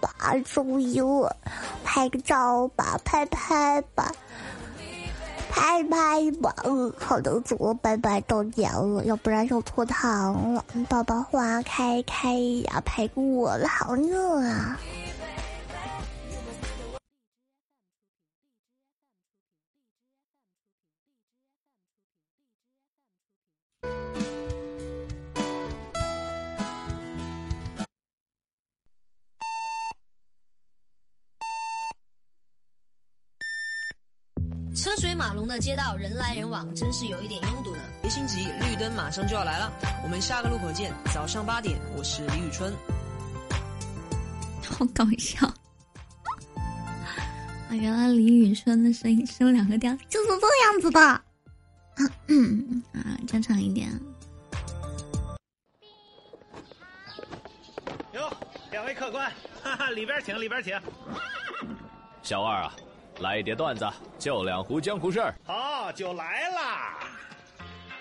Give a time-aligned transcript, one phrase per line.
[0.00, 0.10] 吧，
[0.44, 1.36] 终于了，
[1.82, 4.12] 拍个照吧，拍拍吧，
[5.50, 6.54] 拍拍吧。
[6.64, 10.64] 嗯，好的，主，拜拜，到点了，要不然要拖堂了。
[10.88, 14.78] 爸爸花开开呀，拍个我了，好热啊。
[35.52, 37.82] 的街道，人来人往，真是有一点拥堵呢。
[38.00, 39.70] 别心急，绿灯马上就要来了，
[40.02, 40.90] 我们下个路口见。
[41.12, 42.72] 早上八点，我是李宇春。
[44.66, 45.46] 好搞笑！
[47.68, 51.00] 啊，原来李宇春的声音升两个调就是这样子的。
[51.00, 51.22] 啊，
[53.26, 53.90] 正常一点。
[58.14, 58.34] 哟，
[58.70, 59.30] 两位客官，
[59.62, 60.72] 哈哈，里边请，里边请。
[62.22, 62.74] 小二啊。
[63.22, 63.88] 来一叠段子，
[64.18, 65.34] 就两壶江湖事儿。
[65.46, 66.98] 好，就来啦！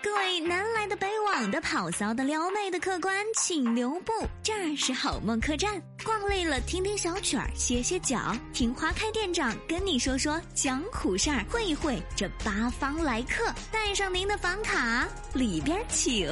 [0.04, 5.80] 各位南来的、北往的、跑骚的、撩妹的客官，请留步，这儿是好梦客栈。
[6.04, 13.46] 逛累了，听听小曲儿，歇歇脚，听花开店长跟你说说江湖事儿，会一会这八方来客。
[13.72, 16.28] 带上您的房卡，里边请。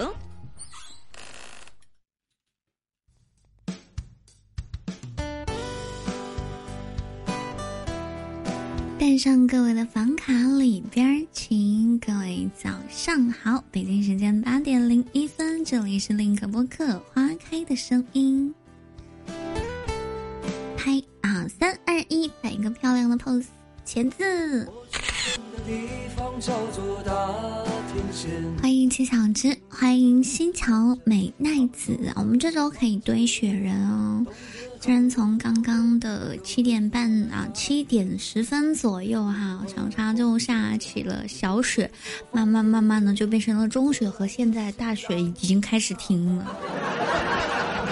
[9.00, 18.54] 带上各位的房卡里边请各位早上好，北京时间八点零一分，这里是另一个播客花开的声音。
[20.76, 23.46] 拍啊，三二一，摆一个漂亮的 pose，
[23.86, 24.70] 茄子。
[28.62, 34.26] 欢迎七小只，欢迎新桥美奈子，我们这周可以堆雪人哦。
[34.82, 41.92] 虽然从刚刚的七点半啊，七点十分左右哈，长沙就下起了小雪，
[42.32, 46.48] 慢慢慢慢的就变成了中雪，和现在大雪已经开始停了。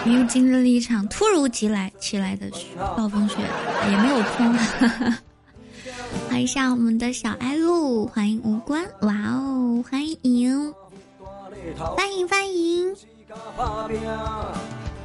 [0.06, 2.50] 因为经历了一场突如其来起来的
[2.96, 3.36] 暴风雪，
[3.92, 4.54] 也没有空。
[6.30, 10.74] 欢迎一下我们的小爱露，欢迎无关，哇哦，欢迎，
[11.76, 12.96] 欢迎欢迎。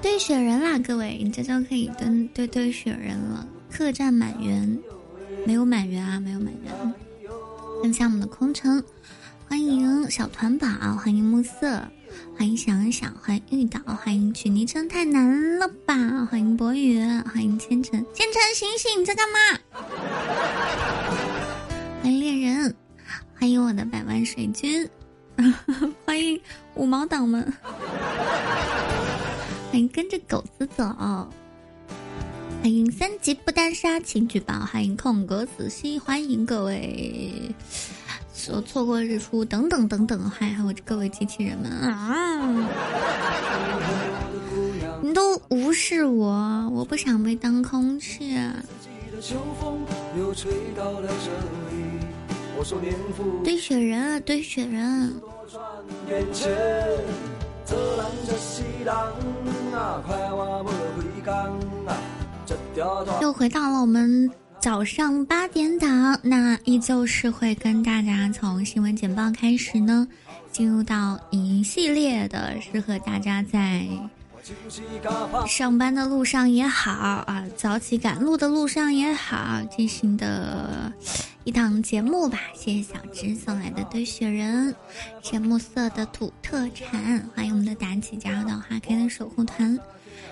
[0.01, 3.47] 堆雪人啦，各位，你这就可以蹲堆堆雪人了。
[3.71, 4.79] 客栈满员，
[5.47, 6.95] 没有满员啊，没有满员。
[7.83, 8.83] 分享我们的空城，
[9.49, 10.67] 欢迎小团宝，
[10.97, 11.83] 欢迎暮色，
[12.37, 19.59] 欢迎想想，欢迎遇到，欢迎取昵称太难了吧，欢迎博宇，欢迎千城，千城醒醒，你在干嘛？
[22.03, 22.75] 欢迎猎人，
[23.39, 24.89] 欢迎我的百万水军，
[26.05, 26.41] 欢迎
[26.75, 27.53] 五毛党们。
[29.71, 30.85] 欢迎跟着狗子走，
[32.63, 37.55] 欢迎三级不单杀，请举报，欢迎空格子熙，欢迎各位
[38.35, 42.69] 所错过日出等等等等，还有各位机器人们啊！
[45.01, 48.39] 你都无视我，我不想被当空气。
[53.43, 55.21] 堆雪人啊，堆雪人！
[63.21, 64.31] 又回到了我们
[64.61, 70.07] 早上八点档，那依旧是会跟大家从新闻简报开始呢，
[70.53, 73.85] 进入到一系列的适合大家在
[75.49, 80.93] 上班的路上也好啊，早起赶路的路上也好进行的。
[81.45, 84.73] 一档节目吧，谢谢小芝送来的堆雪人，
[85.23, 89.77] 谢暮色的土特产，欢迎我们的妲己加入到花开的守护团。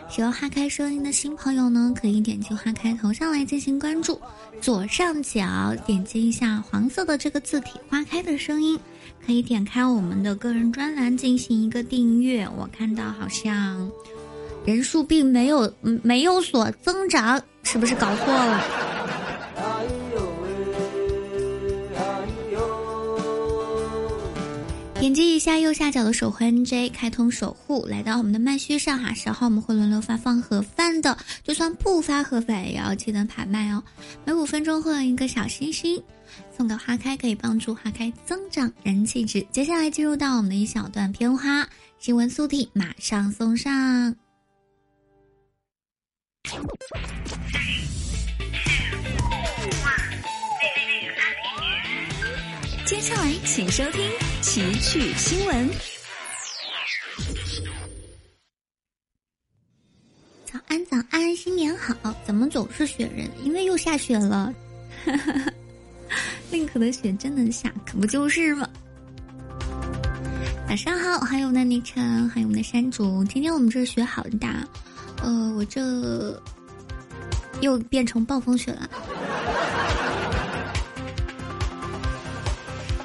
[0.08, 4.20] 喜欢花开声音的新朋友呢，可以点击花开头像来进行关注，
[4.60, 8.78] 左上角点击一下黄色的这个字体“花开的声音”，
[9.26, 12.48] 可以点开我们的个人专栏进行一个订阅。
[12.56, 13.90] 我看到好像
[14.64, 15.72] 人数并没有
[16.04, 18.64] 没有所增长，是不是搞错了？
[25.00, 29.14] 点击一下右下角的守护 NJ 开通守护，来到我们的麦序上哈。
[29.14, 33.82] 稍后我们会轮流发放盒饭的，就算不发盒饭也要记得排麦哦。
[34.26, 35.98] 每五分钟会有一个小心心
[36.54, 39.40] 送给花开，可以帮助花开增长人气值。
[39.50, 41.66] 接下来进入到我们的一小段片花
[41.98, 44.14] 新闻速递，马上送上。
[52.90, 54.02] 接下来请收听。
[54.42, 55.70] 奇趣新闻，
[60.44, 61.94] 早安早安，新年好！
[62.26, 63.30] 怎么总是雪人？
[63.44, 64.52] 因为又下雪了。
[66.50, 68.68] 宁可的雪真能下，可不就是吗？
[70.68, 73.22] 早上好，还有那昵称，还有我们的山竹。
[73.26, 74.66] 今天我们这雪好大，
[75.22, 76.42] 呃，我这
[77.60, 78.90] 又变成暴风雪了。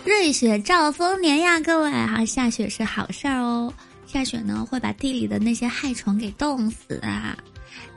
[0.05, 3.73] 瑞雪兆丰年呀，各位哈，下雪是好事儿哦。
[4.05, 7.35] 下雪呢，会把地里的那些害虫给冻死啊。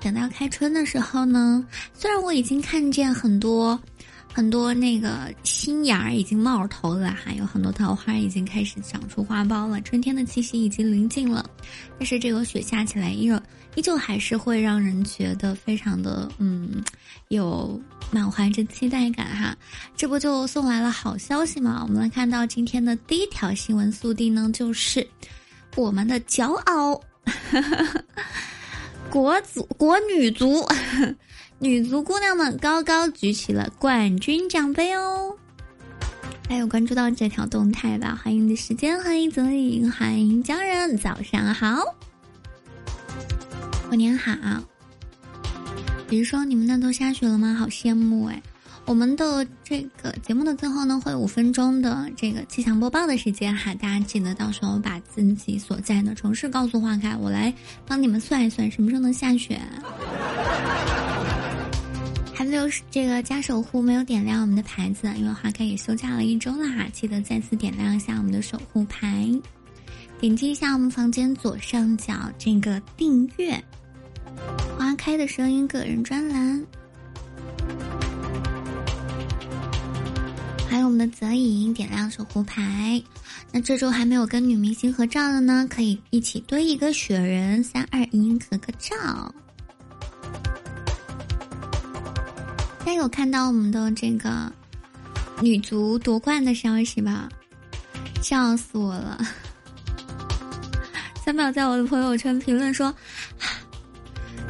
[0.01, 1.63] 等到开春的时候呢，
[1.93, 3.79] 虽然我已经看见很多。
[4.31, 11.45] 很多那个新芽已经冒头了，还有很多桃花已经开始长出花苞了，春天的气息已经临近了。
[11.99, 13.35] 但是这个雪下起来，依旧
[13.79, 16.83] 依旧还是会让人觉得非常的嗯，
[17.29, 17.81] 有
[18.11, 19.57] 满怀着期待感哈。
[19.97, 21.85] 这不就送来了好消息吗？
[21.87, 25.07] 我们来看到今天的第一条新闻速递呢，就是
[25.77, 27.01] 我们的骄傲，
[29.09, 30.67] 国足国女足。
[31.61, 35.37] 女足姑娘们高高举起了冠军奖杯哦！
[36.49, 38.19] 还有关注到这条动态吧？
[38.21, 41.79] 欢迎的时间，欢迎泽影，欢迎家人，早上好，
[43.89, 44.33] 过年好。
[46.07, 47.55] 比如说，你们那都下雪了吗？
[47.55, 48.43] 好羡慕哎！
[48.85, 57.53] 我们的这个节目的最后呢，会有五分钟的这个气象播报的时间哈，大家记得到时候把自己所在的城市告诉花开，我来
[57.87, 59.59] 帮你们算一算什么时候能下雪。
[62.35, 69.29] 还没有这个加守护，没有点亮我们的牌子，因为花开也休假了一周啦，记得再次点亮一下我们的守护牌，
[70.21, 73.63] 点击一下我们房间左上角这个订阅，
[74.79, 76.65] 花开的声音个人专栏，
[80.69, 83.03] 还有我们的泽影点亮守护牌。
[83.51, 89.33] 那这周还没有跟女明星合照的呢，可以一起堆一个雪人，三二一，合个照。
[92.81, 94.53] 大家有看到我们的这个
[95.41, 97.29] 女足夺冠的消息吧？
[98.23, 99.19] 笑死我了！
[101.25, 102.95] 三秒在我的朋友圈评论说，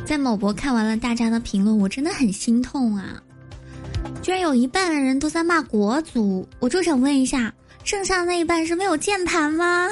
[0.05, 3.23] 在某博看完了大家的评论，我真的很心痛啊！
[4.23, 7.53] 居然有一半的人都在骂国足，我就想问一下，
[7.85, 9.89] 剩下的那一半是没有键盘吗？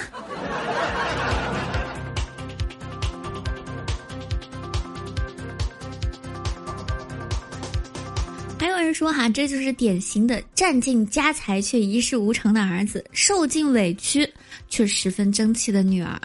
[8.58, 14.28] 还有人说哈，这就是典型的占尽家财却一事无成的儿子，受尽委屈
[14.68, 16.18] 却十分争气的女儿。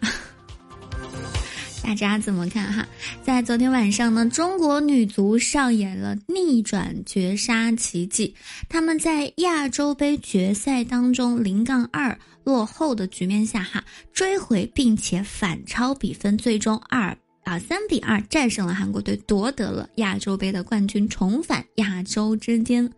[1.92, 2.88] 大家怎么看哈？
[3.22, 8.34] 在昨天晚上呢，中国女足上演了逆转绝杀奇迹，
[8.70, 13.84] 他们在亚洲杯决赛当中零杠二落后的局面下哈，
[14.14, 17.14] 追回并且反超比分，最终二。
[17.44, 22.90] 啊，三比二战胜了韩国队，夺得了亚洲杯的冠军，重返亚洲之巅。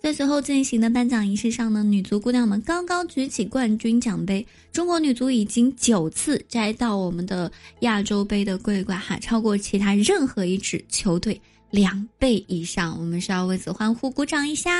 [0.00, 4.46] 在随后进行的颁奖仪式上呢，女足姑娘们高高举起冠军奖杯。
[4.72, 7.50] 中国女足已经九次摘到我们的
[7.80, 11.38] 亚洲杯的桂冠，哈，超过其他任何一支球队
[11.70, 12.96] 两倍以上。
[12.98, 14.70] 我们是要为此欢呼鼓掌一下，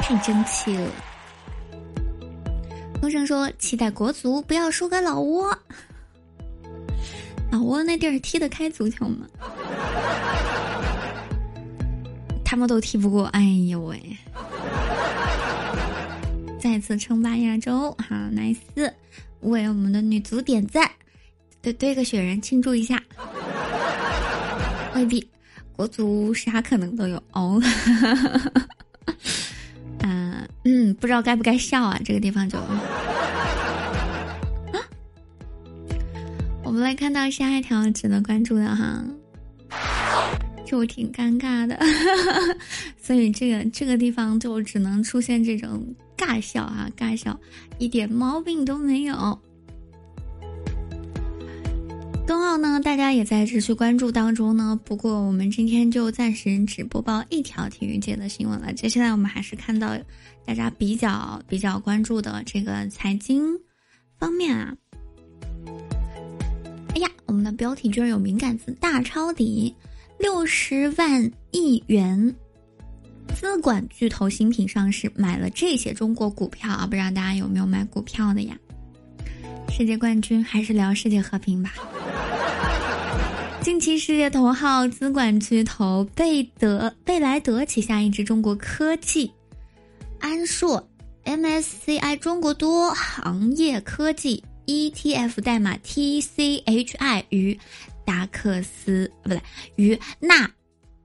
[0.00, 0.90] 太争气了。
[3.00, 5.58] 风声说：“期待国足不要输给老挝。
[7.50, 9.26] 老挝那地儿踢得开足球吗？
[12.54, 13.24] 他们都踢不过。
[13.32, 14.00] 哎呦喂！
[16.60, 18.58] 再次称霸亚洲，好 nice！
[19.40, 20.88] 为我们的女足点赞，
[21.60, 23.02] 堆堆个雪人庆祝一下。
[24.94, 25.28] 未必，
[25.74, 27.60] 国足啥可能都有哦。
[30.06, 32.00] ”嗯嗯，不知道该不该笑啊？
[32.04, 32.56] 这个地方就，
[36.62, 39.02] 我们来看到下一条值得关注的哈，
[40.74, 41.78] 就挺尴尬的，
[43.00, 47.38] 所以这个这个地方就只能出现这种尬笑啊，尬笑，
[47.78, 49.38] 一点毛病都没有。
[52.26, 54.76] 冬奥呢，大家也在持续关注当中呢。
[54.84, 58.72] 不过我们今天就暂时只播报一条体育界的新闻了。
[58.72, 59.96] 接下来我们还是看到
[60.44, 63.44] 大家比较比较关注的这个财经
[64.18, 64.74] 方面啊。
[66.88, 69.72] 哎呀，我们的标题居然有敏感词“大抄底”，
[70.18, 72.34] 六十万亿元
[73.34, 76.86] 资管巨头新品上市，买了这些中国股票啊！
[76.86, 78.56] 不知道大家有没有买股票的呀？
[79.70, 81.74] 世界冠军还是聊世界和平吧。
[83.60, 89.32] 近期，世界头号资管巨头贝德贝莱德旗下一支中国科技
[90.20, 90.86] 安硕
[91.24, 97.58] MSCI 中国多行业科技 ETF 代码 TCHI 于
[98.04, 99.40] 达克斯不对
[99.76, 100.48] 于纳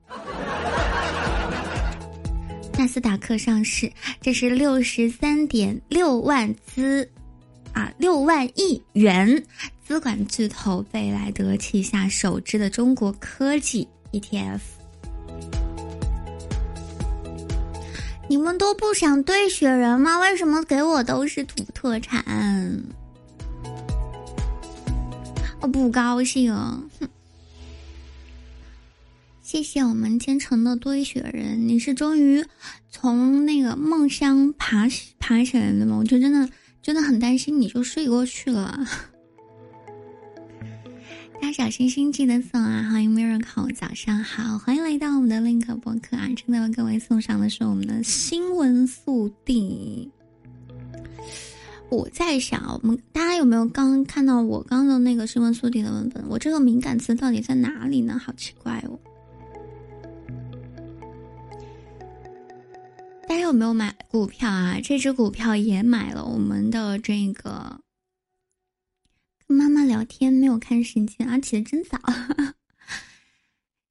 [2.78, 7.08] 纳斯达克上市，这是六十三点六万资
[7.72, 9.44] 啊六万亿元
[9.84, 14.60] 资管巨头贝莱德旗下首支的中国科技 ETF。
[18.28, 20.20] 你们都不想兑雪人吗？
[20.20, 22.24] 为什么给我都是土特产？
[25.60, 26.54] 我不高兴。
[26.54, 27.08] 哼！
[29.42, 32.44] 谢谢我们虔诚的堆雪人，你是终于
[32.88, 34.86] 从那个梦乡爬
[35.18, 35.96] 爬起来了吗？
[35.98, 36.48] 我就真的
[36.80, 38.86] 真的很担心你就睡过去了。
[41.42, 42.88] 大家小心心记得送啊！
[42.90, 46.28] 欢迎 Miracle，早上好，欢迎来到我们的 Link 博客啊！
[46.28, 50.10] 正在为各位送上的是我们的新闻速递。
[51.90, 56.24] 我在想，我们大家有没有刚看到我刚的那个新闻速递的文本？
[56.28, 58.16] 我这个敏感词到底在哪里呢？
[58.16, 58.98] 好奇怪哦！
[63.28, 64.80] 大家有没有买股票啊？
[64.82, 66.24] 这只股票也买了。
[66.24, 67.80] 我们的这个
[69.46, 71.98] 跟妈妈聊天没有看时间啊，起的真早。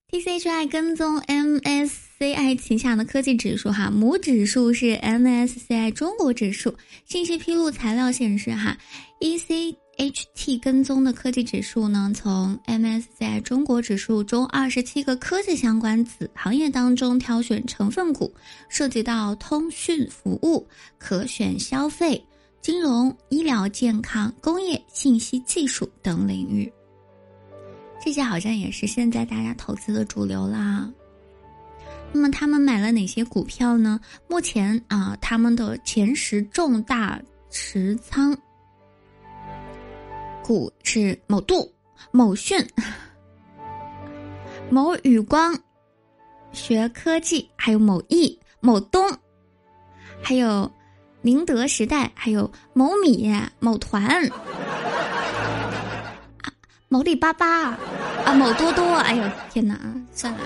[0.10, 6.75] TCHI 跟踪 M S MSCI 旗下的科技指数哈，母指数是 MSCI 中国指数。
[7.05, 8.77] 信息披露材料显示哈
[9.21, 9.75] ，EC。
[9.99, 18.33] HT 跟踪的科技指数呢，从 MSCI 中国指数中二十七个科技相关子行业当中挑选成分股，
[18.69, 20.65] 涉及到通讯服务、
[20.97, 22.25] 可选消费、
[22.61, 26.71] 金融、医疗健康、工业、信息技术等领域。
[28.01, 30.89] 这些好像也是现在大家投资的主流啦。
[32.11, 33.99] 那么他们买了哪些股票呢？
[34.27, 38.35] 目前啊，他们的前十重大持仓。
[40.43, 41.71] 股是某度、
[42.11, 42.57] 某讯、
[44.71, 45.55] 某宇光、
[46.51, 49.07] 学科技，还有某易、某东，
[50.23, 50.71] 还有
[51.21, 54.01] 宁德时代，还有某米、某团、
[56.41, 56.51] 啊
[56.87, 57.77] 某里巴巴
[58.25, 58.83] 啊，某多多。
[58.95, 59.79] 哎呦天哪，
[60.11, 60.39] 算了，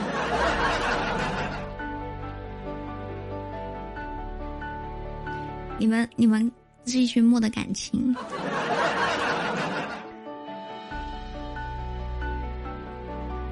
[5.77, 6.51] 你们你们
[6.86, 8.15] 是一群木的感情。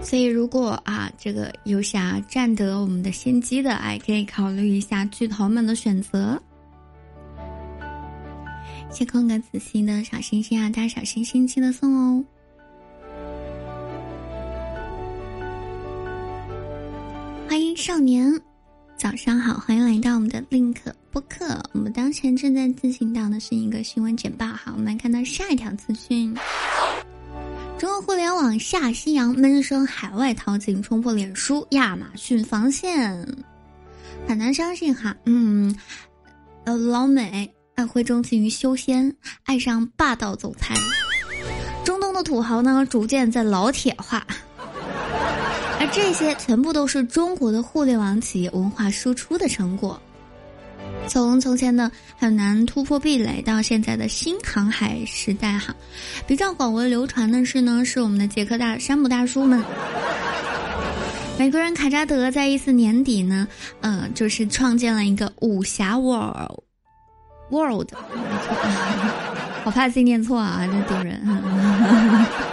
[0.02, 6.42] 所以，如果啊，这个有想占得我们的先机的，哎，可以考虑一下巨头们的选择。
[8.90, 12.26] 谢空格子熙的小星星啊，大家小星星记得送哦。
[17.48, 18.42] 欢迎少年，
[19.02, 20.78] 早上好，欢迎来到我们的 Link
[21.10, 21.60] 播客。
[21.74, 26.36] 我们当前正在进行到的是一个新闻简报，好，我们来看到下一条资讯。
[27.80, 33.28] 中国互联网下西洋闷声海外淘金冲破脸书、亚马逊防线，
[34.28, 35.76] 很难相信哈，嗯，
[36.66, 39.12] 呃，老美爱会钟情于修仙，
[39.46, 40.76] 爱上霸道总裁，
[41.84, 44.24] 中东的土豪呢逐渐在老铁化，
[45.82, 50.00] 而这些全部都是中国的互联网企业文化输出的成果。
[51.08, 55.74] 从从前的很难突破壁垒，到现在的新航海时代，哈，
[56.28, 59.64] 比较广为流传的是呢，是我们的杰克大山姆大叔们。
[61.40, 63.48] 美国人卡扎德在一四年底呢，
[63.82, 66.60] 嗯，就是创建了一个武侠 world
[67.50, 67.90] world，
[69.66, 71.20] 我怕自己念错啊，真丢人。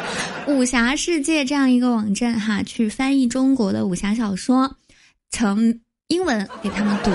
[0.49, 4.77] 武侠世界这样一个网站哈，去翻译中国的武侠小说，
[5.31, 7.11] 成英文给他们读。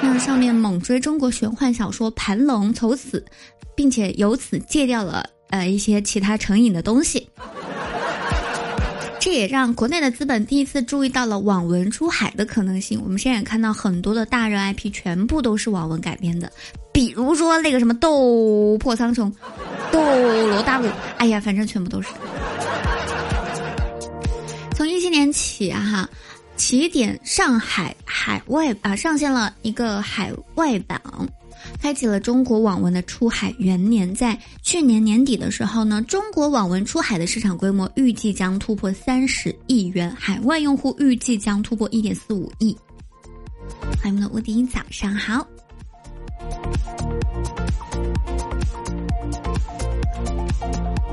[0.00, 3.22] 那上面猛追中国玄幻小说《盘龙》，从此，
[3.76, 7.28] 并且由此戒掉了呃一些其他成瘾的东西。
[9.32, 13.00] 也让国内的资本第一次注意到了网文出海的可能性。
[13.02, 16.50] 我们现在也看到很多的大热 IP 全部都是网文改编的，
[16.92, 19.22] 比如说那个什么《斗破苍穹》
[19.90, 20.00] 《斗
[20.48, 20.86] 罗大陆》，
[21.18, 22.08] 哎呀，反正全部都是。
[24.76, 26.08] 从一七年起啊哈。
[26.54, 31.00] 起点上海海外啊上线了一个海外版，
[31.80, 34.14] 开启了中国网文的出海元年。
[34.14, 42.76] 在去年年底的时候呢，中国网文出海的市场规模预计将突破三十亿元，海外用户预计将突破一点四五亿。
[44.02, 45.46] 欢迎我们的吴迪，早上好。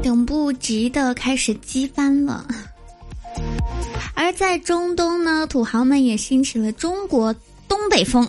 [0.02, 2.48] 等不及的开始激翻了。
[4.16, 7.34] 而在中东呢，土豪们也兴起了中国
[7.68, 8.28] 东北风。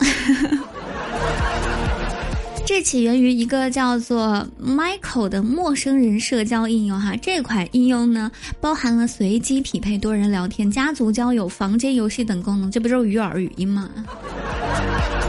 [2.70, 7.16] 这起源于一个叫做 Michael 的陌生人社交应用哈。
[7.16, 12.70] 这款应用呢，包含了随机匹配、多人聊天、家族交友、房间游戏等功能。
[12.70, 13.90] 这不就是鱼饵语音吗？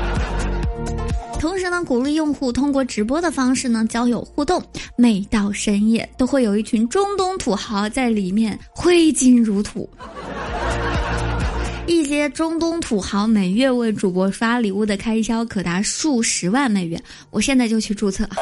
[1.41, 4.63] 同时呢，鼓励用户通过直播的方式呢交友互动。
[4.95, 9.89] 每到深夜，都会有一群中东土豪在里面挥金如土。
[11.91, 17.01] 一些中东土豪每月为主播刷礼物的开销可达数十万美元。
[17.29, 18.27] 我现在就去注册。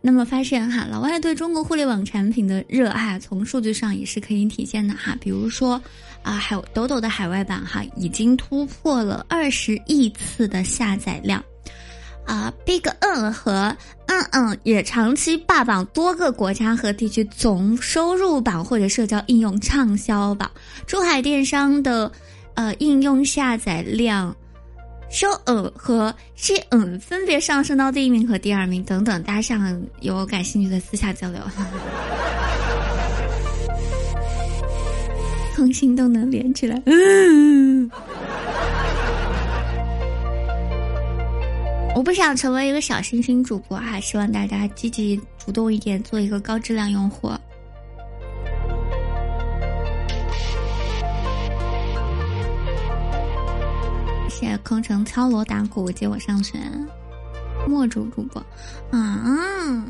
[0.00, 5.16] 那么发现哈，老外对中国互联网产品的热爱，从数据上也是可以体现的哈。
[5.20, 5.80] 比如说。
[6.22, 11.42] 啊，还有抖抖的海外版哈已经突破了二十亿次的下载量，
[12.30, 20.48] 啊，Big N 和嗯嗯也长期霸榜多个国家和地区总收入榜或者社交应用畅销榜。
[20.86, 22.12] 珠海电商的
[22.54, 24.32] 呃应用下载量
[25.10, 29.20] ，s h o 嗯和 She 嗯分别上升到第一名和第二名等等。
[29.24, 31.40] 大家有感兴趣的私下交流。
[35.56, 36.80] 通信都能连起来。
[36.86, 37.90] 嗯，
[41.94, 47.30] 我不想成为一个小星星主播哈，希望大家积极主动一点，做一个高质量用户。
[54.28, 56.58] 谢谢空城敲锣打鼓接我上学，
[57.68, 58.42] 墨竹主播，
[58.90, 59.84] 啊。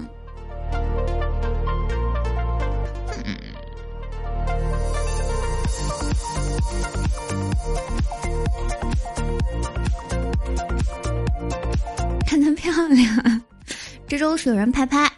[12.30, 13.42] 看得漂亮，
[14.06, 15.10] 这周是有人拍拍。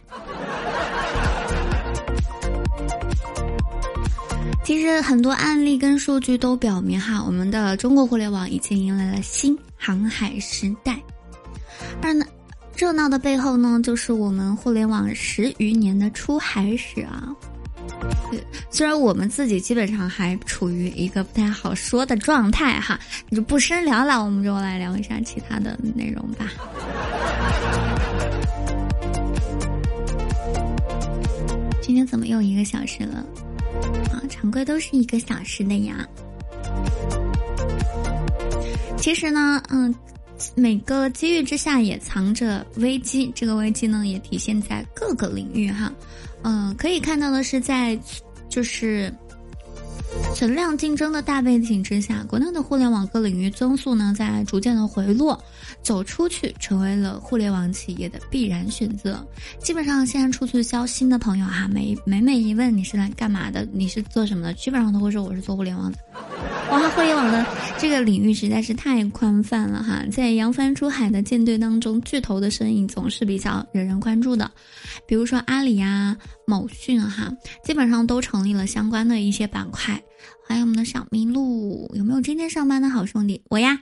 [4.65, 10.99] 其实很多案例跟数据都表明，哈，我们的中国互联网已经迎来了新航海时代。
[12.01, 12.25] 而呢，
[12.75, 17.29] 热闹的背后呢，就是我们互联网十余年的出海史啊。
[18.31, 26.51] 对虽然我们自己基本上还处于一个不太好说的状态哈，你就不深聊了，我们就来聊一下其他的内容吧。
[31.81, 33.25] 今天怎么又一个小时了？
[34.11, 36.07] 啊，常规都是一个小时的呀。
[38.97, 39.95] 其实呢，嗯，
[40.55, 45.93] 每个机遇之下也藏着危机，这个危机呢也体现在各个领域哈。
[46.43, 47.99] 嗯，可以看到的是，在
[48.49, 49.13] 就是
[50.35, 55.43] 存量竞争的大背景之下，国内的互联网各领域增速呢在逐渐的回落，
[55.83, 59.25] 走出去成为了互联网企业的必然选择。
[59.59, 65.99] 基本上现在出去交新的朋友哈，每每每一问你是来干嘛的，你是做什么的，基本上都会说我是做互联网的。
[66.71, 67.45] 哇，互联网的
[67.79, 74.51] 这个领域实在是太宽泛了哈，在扬帆出海的舰队当中，巨头的身影总是比较惹人关注的，
[75.07, 76.17] 比如说阿里呀、
[76.47, 77.31] 某讯哈，
[77.65, 80.01] 基本上都成立了相关的一些板块。
[80.49, 83.43] 还有我们的小麋鹿，有没有今天上班的好兄弟？
[83.51, 83.79] 我呀。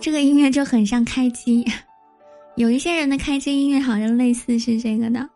[0.00, 1.66] 这个音乐就很像开机，
[2.56, 5.28] 有一些人的开机音乐好像类似是这个的。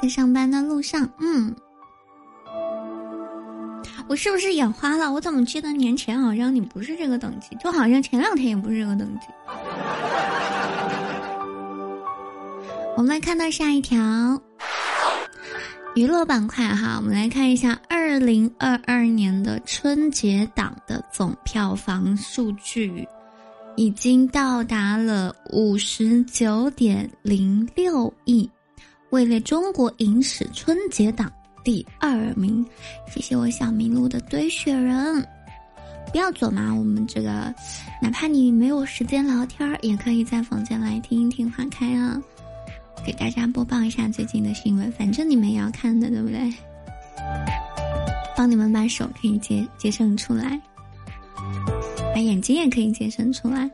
[0.00, 1.54] 在上班的路上，嗯，
[4.08, 5.12] 我是不是眼花了？
[5.12, 9.26] 我怎么记得年前好像你不是这个等级，就好像前两天也不是这个等级。
[12.96, 13.98] 我们来看到下一条
[15.96, 23.06] 娱乐板块哈，我们来看一下二零二二年的春节档的总票房数据，
[23.76, 28.48] 已经到达了五十九点零六亿。
[29.10, 31.30] 位列中国影史春节档
[31.64, 32.64] 第二名，
[33.12, 35.20] 谢谢我小麋鹿的堆雪人，
[36.12, 37.52] 不要走嘛，我们这个，
[38.00, 42.22] 哪怕你没有时间聊天，也可以在房间来听一听花开啊，
[43.04, 46.52] 给大家播报一下最近的新闻，反正你们也要看的，对不对？
[48.36, 50.58] 帮你们把手可以节节省出来，
[52.14, 53.70] 把眼睛也可以节省出来。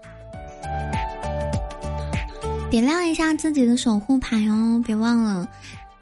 [2.69, 5.49] 点亮一下自己的守护牌哦，别忘了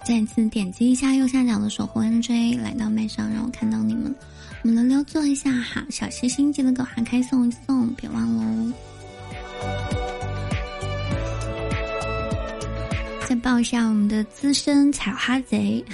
[0.02, 4.14] 再次点击一下右下角的守护 NJ，来到麦上让我看到你们。
[4.62, 8.72] 我们轮流做一下哈，小星星记得给花开送一送，别忘喽。
[13.44, 15.84] 报一下我们的资深采花贼。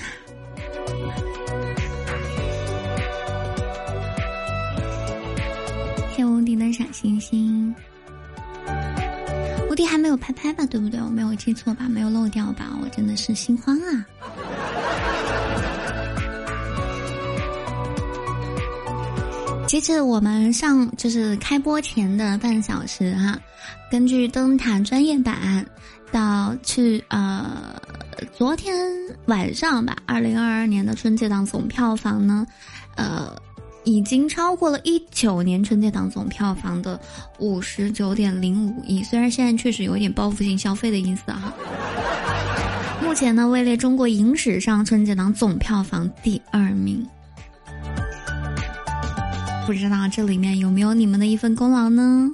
[6.14, 7.74] 谢无敌的小星星，
[9.68, 10.64] 无敌还没有拍拍吧？
[10.66, 11.00] 对不对？
[11.00, 11.88] 我没有记错吧？
[11.88, 12.66] 没有漏掉吧？
[12.80, 14.06] 我真的是心慌啊！
[19.66, 23.40] 截止我们上就是开播前的半小时哈、啊，
[23.90, 25.64] 根据灯塔专业版，
[26.12, 27.74] 到去呃
[28.36, 28.74] 昨天
[29.26, 32.46] 晚上吧，二零二二年的春节档总票房呢，
[32.96, 33.34] 呃。
[33.84, 37.00] 已经超过了一九年春节档总票房的
[37.38, 41.50] 五十九点零五亿，虽然现在确实有一点报复性消费的意思哈。
[43.02, 47.04] 目前呢，位列中国影史上春节档总票房第二名。
[49.66, 52.28] 不知道这里面有没有你们的一份功劳呢？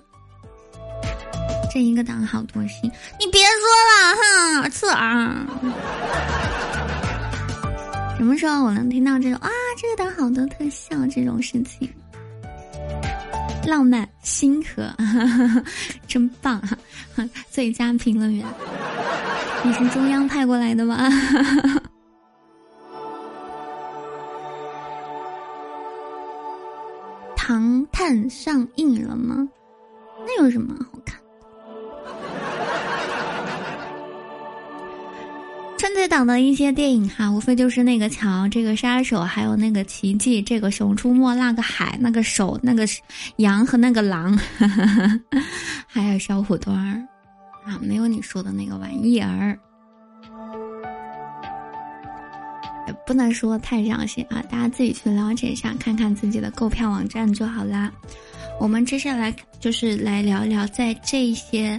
[1.76, 3.52] 这一个档好多星，你别说
[3.90, 5.46] 了哈，刺耳。
[8.16, 9.50] 什么时候我能听到这种啊？
[9.76, 11.86] 这个档好多特效这种事情，
[13.66, 14.90] 浪漫星河，
[16.08, 16.78] 真棒哈！
[17.50, 18.42] 最佳评论员，
[19.62, 20.96] 你是中央派过来的吗？
[27.36, 29.46] 唐探上映了吗？
[30.20, 31.20] 那有什么好看？
[35.78, 42.86] 春节档的一些电影哈，无非就是那个桥、这个杀手，还有那个奇迹、这个熊出没、那个海、那个手、那个
[43.36, 44.36] 羊和那个狼，
[45.86, 46.96] 还有小虎墩儿
[47.70, 49.58] 啊，没有你说的那个玩意儿，
[52.88, 57.92] 也不能说太伤心啊，大家自己去了解一下，看看自己的购票网站就好啦。
[58.58, 61.78] 我们接下来就是来聊一聊在这些。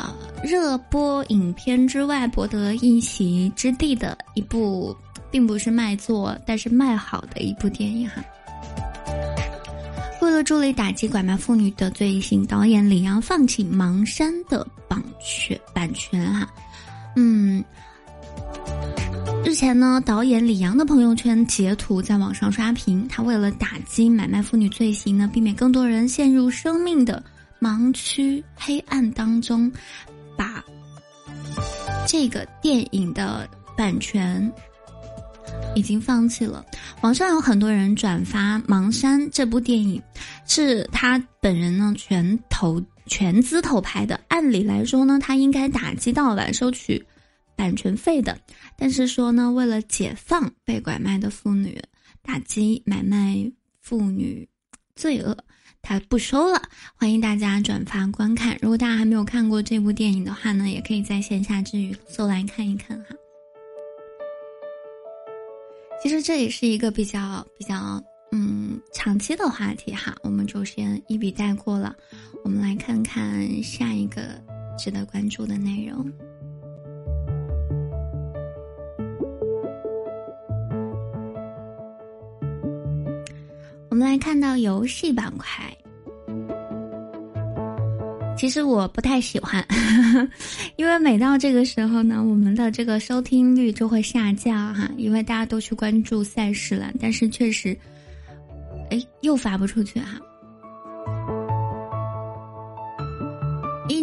[0.00, 4.96] 啊，热播影片之外博得一席之地的一部，
[5.30, 8.24] 并不是卖座，但是卖好的一部电影哈。
[10.22, 16.48] 为了助力打击拐卖妇女的罪行，导演李阳放弃《盲山》的版权版权哈。
[17.16, 17.62] 嗯，
[19.44, 27.22] 日前呢，导演李阳的朋友圈截图在网上刷屏，他为了打击买卖妇女罪行呢，避免更多人陷入生命的。
[27.60, 29.70] 盲区黑暗当中，
[30.36, 30.64] 把
[32.06, 34.50] 这个电影的版权
[35.76, 36.64] 已经放弃了。
[37.02, 40.02] 网上有很多人转发《盲山》这部电影，
[40.46, 44.18] 是他本人呢全投全资投拍的。
[44.28, 47.04] 按理来说呢，他应该打击盗版收取
[47.54, 48.38] 版权费的。
[48.76, 51.80] 但是说呢，为了解放被拐卖的妇女，
[52.22, 54.48] 打击买卖妇女
[55.00, 55.34] 罪恶。
[55.80, 56.60] 他不收了，
[56.94, 58.54] 欢迎大家转发观看。
[58.60, 63.16] 如果大家还没有看过这部电影的话呢，也可以在线下之余搜来看一看哈。
[66.02, 71.96] 其实这也是一个比较比较嗯长期的话题哈，我们就先一笔带过了。
[72.44, 74.20] 我们来看看下一个
[74.78, 76.12] 值得关注的内容。
[84.00, 85.46] 们来看到游戏板块，
[88.34, 89.62] 其实我不太喜欢，
[90.76, 97.76] 因为每到这个时候呢，我们的这个收听率就会下降哈，因为大家都去关注赛事了，但是确实，
[98.88, 100.18] 哎，又发不出去哈。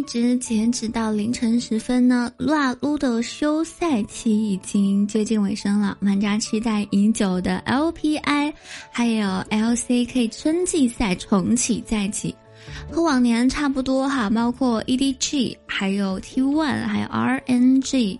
[0.07, 5.97] 直截止到凌晨时分呢，撸啊撸的休赛期已经接近尾声了。
[6.01, 8.53] 玩家期待已久的 LPI
[8.89, 12.33] 还有 LCK 春季赛重启在即，
[12.89, 18.17] 和往年差不多哈，包括 EDG 还有 T1 还有 RNG。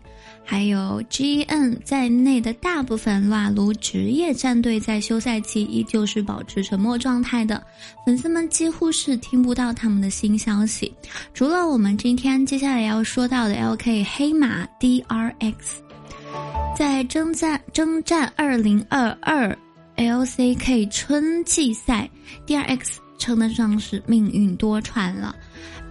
[0.50, 7.62] 还有 G N 在内的大部分撸啊撸职业战队在休赛期依旧是保持沉默状态的，
[8.06, 10.92] 粉丝们几乎是听不到他们的新消息。
[11.34, 15.84] 除了我们今天接下来要说到的 L K 黑马 D R X，
[16.78, 19.56] 在征战征战二零二二
[19.98, 22.10] L C K 春季赛
[22.46, 25.36] ，D R X 称得上是命运多舛了。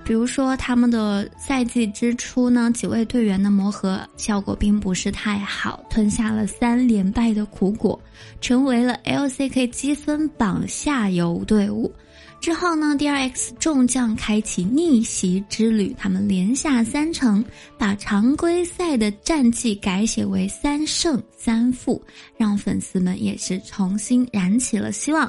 [0.06, 8.00] 比如说，他们的赛季之初呢，几位队员的磨合效果并不是太好，吞下了三连败的苦果，
[8.40, 11.92] 成为了 LCK 积分榜下游队伍。
[12.38, 17.44] 之后呢，DRX 众将开启逆袭之旅，他们连下三城，
[17.76, 22.00] 把常规赛的战绩改写为三胜三负，
[22.36, 25.28] 让粉丝们也是重新燃起了希望。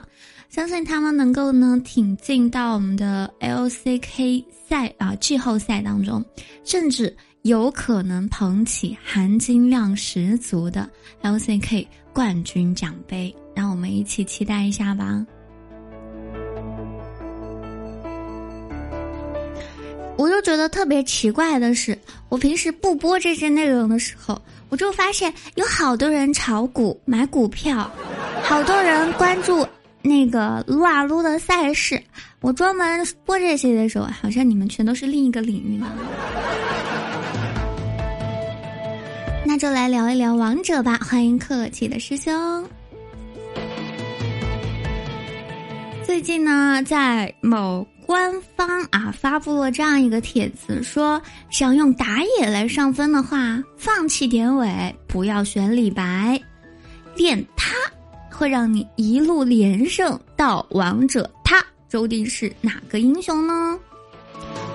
[0.50, 6.24] 相信他们能够呢挺进到我们的 LCK 赛啊季后赛当中，
[6.64, 10.90] 甚至有可能捧起含金量十足的
[11.22, 15.24] LCK 冠军奖杯，让我们一起期待一下吧。
[20.18, 21.96] 我就觉得特别奇怪的是，
[22.30, 27.92] 我平时不播这些内容的时候，我就发现有好多人炒股买股票，
[28.42, 29.68] 好多人关注。
[30.02, 32.02] 那个撸啊撸的赛事，
[32.42, 35.86] 我专门播这些的时候，好像你们全都是另一个领域的。
[39.46, 42.68] 那就来聊一聊王者吧，欢迎客气的师兄。
[46.06, 56.40] 最近呢，在某官方啊发布了这样一个帖子，说想用打野来上分的话，放弃典韦，不要选李白，
[57.16, 57.74] 练他
[58.38, 61.30] 会让你一路连胜到王者。
[61.44, 63.78] 他究竟是哪个英雄呢？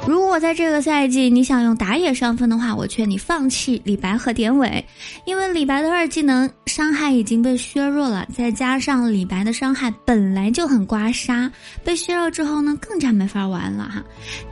[0.04, 4.84] 如果在这个赛季你想用打野上分的话，我劝你放弃李白和典韦，
[5.26, 11.48] 因为李白的二技能伤害已经被削弱了，再加上李白的伤害本来就很刮痧，
[11.84, 14.02] 被削弱之后呢，更加没法玩了哈。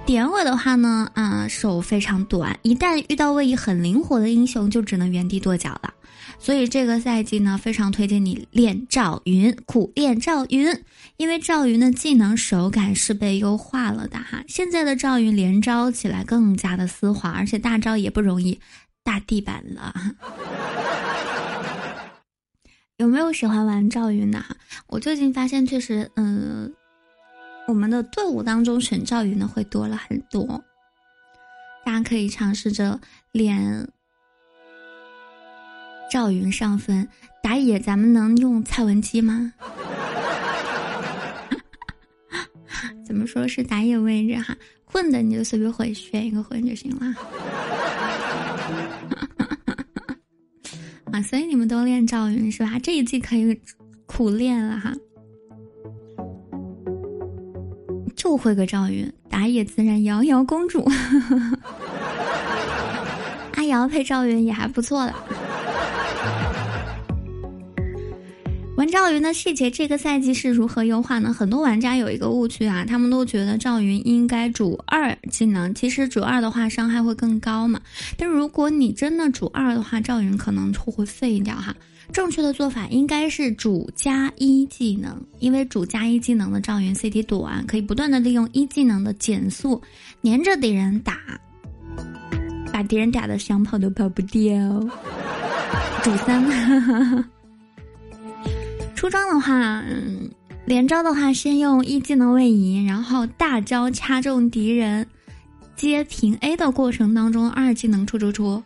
[0.07, 5.93] 典韦的话呢，啊手非常短，一旦遇到位移很灵活的英雄，就只能原地跺脚了。
[6.43, 10.83] 所以这个赛季呢，非常推荐你练赵云，苦练赵云，
[11.19, 14.43] 因为赵云的技能手感是被优化了的哈。
[14.49, 18.59] 现在的赵云连招起来更加的丝滑，而且大招也不容易
[19.05, 19.95] 大地板了。
[22.97, 24.57] 有没有喜欢玩赵云的哈？
[24.87, 26.73] 我最近发现确实，嗯，
[27.69, 30.65] 我们的队伍当中选赵云的会多了很多，
[31.85, 32.99] 大家可以尝试着
[33.31, 33.89] 练。
[36.11, 37.07] 赵云上分
[37.41, 39.53] 打野，咱们能用蔡文姬吗？
[43.07, 44.57] 怎么说是打野位置哈？
[44.85, 47.15] 混的你就随便混，选一个混就行了。
[51.13, 52.77] 啊，所以你们都练赵云是吧？
[52.83, 53.61] 这一季可以
[54.07, 54.93] 苦练了哈。
[58.17, 60.85] 就会个赵云，打野自然瑶瑶公主。
[63.55, 65.15] 阿瑶配赵云也还不错了。
[68.91, 71.33] 赵云的细节，这个赛季是如何优化呢？
[71.33, 77.81] 很多玩家有一个误区啊，他们都觉得赵云应该主二技能，其实主二的话伤害会更高嘛。
[78.17, 81.75] 但如果你真的主二的话，赵云可能就会废掉哈。
[82.13, 89.81] 正确的做法应该是主加一技能，因为主加一技能的赵云 CD 短，可以不断的利用一技能的减速，
[90.23, 91.17] 粘着敌人打，
[92.73, 94.51] 把敌人打的想跑都跑不掉。
[96.03, 96.45] 主三。
[99.01, 99.83] 出装的话，
[100.67, 105.07] 连招的话，先用一技能位移，然后大招掐中敌人，
[105.75, 108.63] 接平 A 的过程当中，二技能出出出，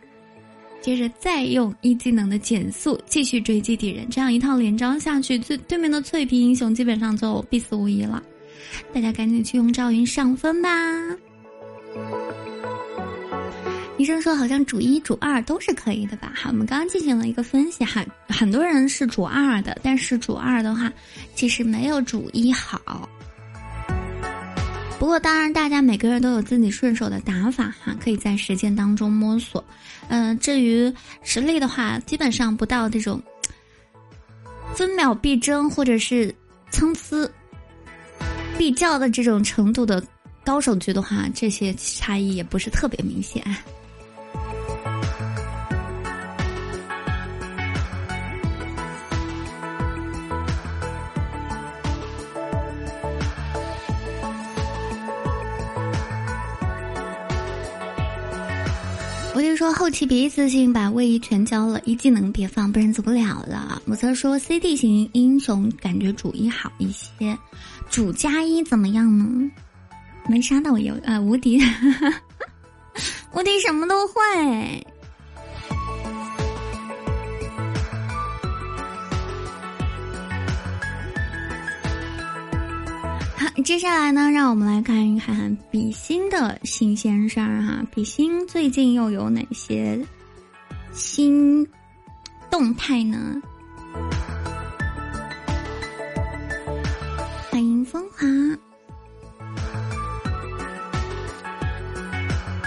[0.80, 8.20] 接着再用一技能的减速继续追击敌人，这样一套连招下去，对对面的脆皮英雄基本上就必死无疑了。
[8.92, 10.68] 大家赶紧去用赵云上分吧。
[13.96, 16.32] 医生说，好像主一、主二都是可以的吧？
[16.34, 20.92] 好，我们刚刚进行了一个分析哈，很多人是主二的，但是主二的话，
[21.36, 23.08] 其实没有主一好。
[24.98, 29.62] 不过，当然，大家每个人都有自己顺手的打法哈，可以在实践当中摸索。
[30.08, 33.22] 嗯，至于实力的话，基本上不到这种
[34.74, 36.34] 分秒必争或者是
[36.70, 37.30] 参差
[38.58, 40.02] 必较的这种程度的
[40.44, 43.44] 高手局的话，这些差异也不是特别明显。
[59.56, 63.80] 说后期别一次性把位移全交了，一技能别放，不然走不了了。
[63.84, 67.36] 母则说 CD 型英雄感觉主一好一些，
[67.90, 69.50] 主加一怎么样呢？
[70.26, 71.60] 没杀到我有啊无敌，
[73.34, 74.14] 无敌什么都会。
[83.64, 87.82] 接下来呢，让我们来看一看比心的新鲜事儿哈。
[87.90, 89.98] 比心最近又有哪些
[90.92, 91.66] 新
[92.50, 93.40] 动态呢？
[97.50, 98.26] 欢迎风华。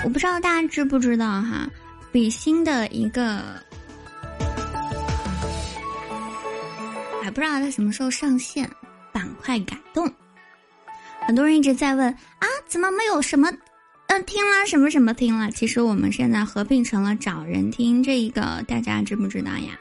[0.03, 1.69] 我不知道大家知不知道哈，
[2.11, 3.43] 比心的一个，
[7.21, 8.67] 还不知道它什么时候上线，
[9.11, 10.11] 板块改动。
[11.27, 12.07] 很多人一直在问
[12.39, 13.51] 啊，怎么没有什么，
[14.07, 15.51] 嗯，听了什么什么听了？
[15.51, 19.77] 其实我们现在合并成了找人听，这一个大家知不知道呀？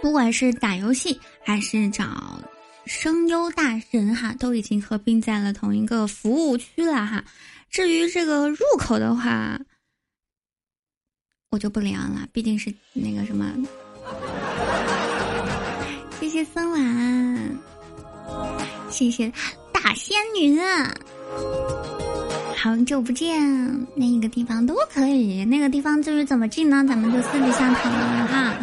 [0.00, 2.40] 不管是打游戏还是找
[2.84, 7.24] 声优大神哈，都已经合并在了同一个服务区了哈。
[7.68, 9.58] 至于这个入口的话，
[11.50, 13.52] 我就不聊了，毕竟是那个什么。
[16.36, 17.58] 谢森兰，
[18.90, 19.32] 谢谢
[19.72, 20.60] 大仙女，
[22.54, 23.40] 好久不见，
[23.94, 26.84] 那个地方都可以，那个地方至于怎么进呢？
[26.86, 28.54] 咱们就私底下讨论了哈。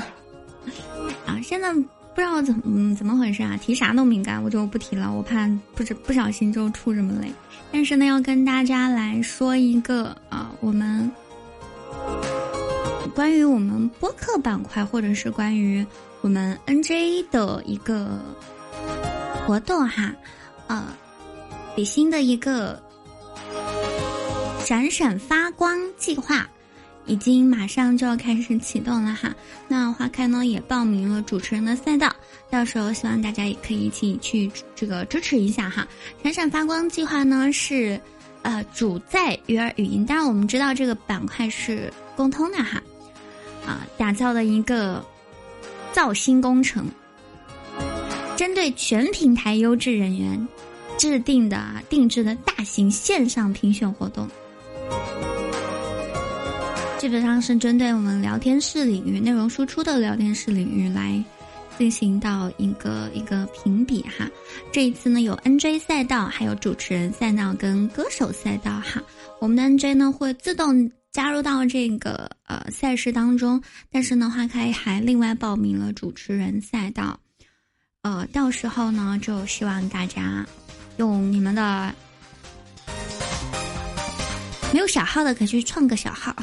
[1.26, 7.34] 啊，现在不知道怎嗯怎么回事啊，提啥都敏感，我就不提了，我怕不知不小心就出什么雷。
[7.72, 11.12] 但是呢，要跟大家来说一个啊，我们。
[13.16, 15.84] 关于我们播客板块，或者是关于
[16.24, 18.18] 我们 NJ 的一个
[19.46, 20.16] 活动哈，
[20.68, 20.82] 呃，
[21.76, 22.82] 比心的一个
[24.64, 26.50] 闪闪发光计划
[27.06, 29.36] 已经马上就要开始启动了哈。
[29.68, 32.10] 那花开呢也报名了主持人的赛道，
[32.50, 35.86] 到时候希望大家也可以一起去这个支持一下哈。
[36.24, 38.00] 闪闪发光计划呢是
[38.44, 42.82] 呃主在鱼儿语音，当然我们知道这个板块是共通的哈。
[43.66, 45.06] 啊，打造的一个
[45.94, 46.86] 造星工程，
[48.36, 50.48] 针对全平台优质人员
[50.98, 54.28] 制定的定制的大型线上评选活动，
[56.98, 61.24] 基本上是针对我们聊天室领域内容输出的聊天室领域来
[61.78, 64.28] 进行到一个一个评比哈。
[64.72, 69.02] 这一次呢，有 NJ 赛道，还有主持人赛道跟歌手赛道哈。
[69.40, 70.92] 我们的 NJ 呢会自动。
[71.14, 77.20] 加入到这个呃赛事当中，但是呢，花开还另外报名了主持人赛道，
[78.02, 80.44] 呃，到时候呢，就希望大家
[80.98, 81.94] 用你们的
[84.74, 86.36] 没有小号的可以去创个小号，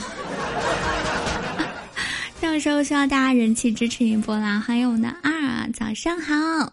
[2.41, 4.61] 到时候需要大家人气支持一波啦！
[4.61, 6.73] 欢迎我们的二，早上好。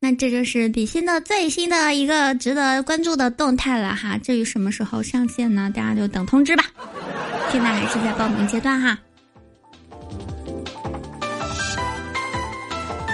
[0.00, 4.16] 那这就是比心的最新的一个值得关注的动态了哈。
[4.18, 5.72] 至于什么时候上线呢？
[5.74, 6.64] 大家就等通知吧。
[7.50, 8.98] 现在还是在报名阶段哈。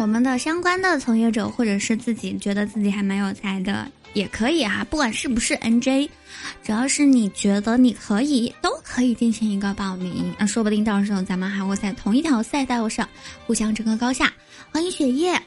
[0.00, 4.84] 我们的相关的从业者，或者是自己觉得自己还蛮有才的，也可以哈。
[4.90, 6.08] 不管是不是 NJ，
[6.62, 10.34] 只要是你觉得你可以，都可以进行一个报名。
[10.38, 13.08] 那说不定到时候咱们还会在同一条赛道上
[13.46, 14.32] 互相争个高下。
[14.70, 15.40] 欢迎雪夜。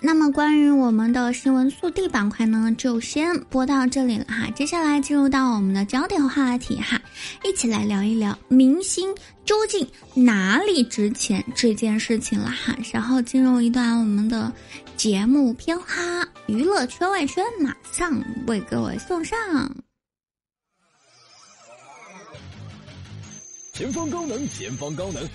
[0.00, 4.48] 那么关于我们的新闻速递板块呢，就先播到这里了哈。
[4.54, 7.00] 接下来进入到我们的焦点话题哈，
[7.42, 9.12] 一起来聊一聊明星
[9.44, 12.76] 究竟哪里值钱这件事情了哈。
[12.92, 14.52] 然后进入一段我们的
[14.96, 19.36] 节目片花，娱乐圈外圈，马上为各位送上。
[23.72, 25.28] 前方高能，前方高能，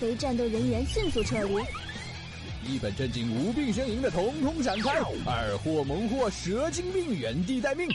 [0.00, 1.54] 非战斗人员迅速撤离。
[2.66, 7.88] 一本正经无病呻吟的统统闪开，二货萌货蛇精病原地待命。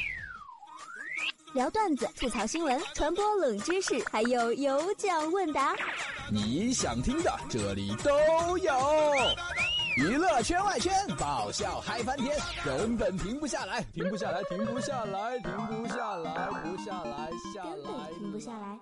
[1.53, 5.73] 聊段子、吐槽新闻、传播冷知识，还有有奖问答。
[6.29, 8.73] 你想听的这里都有。
[9.95, 15.51] 娱乐圈外圈，爆笑嗨翻天，根本停不下来，停不下来，停不下来，停
[15.81, 18.77] 不下来，不下来，下来，根本停不下来。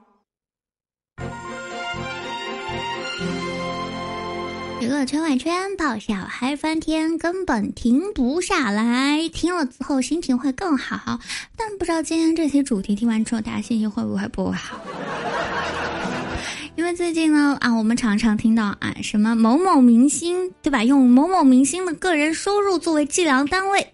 [4.81, 9.29] 娱乐圈外圈爆笑嗨翻天，根本停不下来。
[9.29, 11.19] 听了之后心情会更好，
[11.55, 14.77] 但不知道今天这期主题听完之后，大家心情会不会不好？
[16.75, 20.83] 因为最近呢啊，我们常常听到啊什么某某明星对吧？
[20.83, 23.93] 用某某明星的个人收入作为计量单位。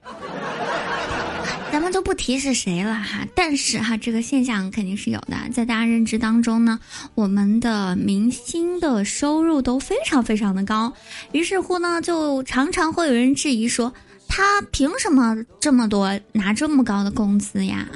[1.72, 6.78] 咱们就不提是谁了哈，但是哈，这个现象肯定是有的，在大家认知当中呢，
[7.16, 10.92] 我们的明星的收入都非常非常的高，
[11.32, 13.92] 于是乎呢，就常常会有人质疑说，
[14.28, 17.88] 他凭什么这么多拿这么高的工资呀？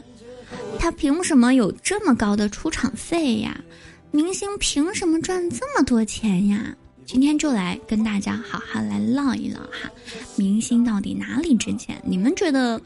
[0.80, 3.60] 他凭什么有这么高的出场费呀？
[4.12, 6.74] 明星凭什么赚这么多钱呀？
[7.06, 9.92] 今天就来跟大家好好来唠一唠哈，
[10.38, 12.02] 明星到底哪里值钱？
[12.06, 12.82] 你们觉得？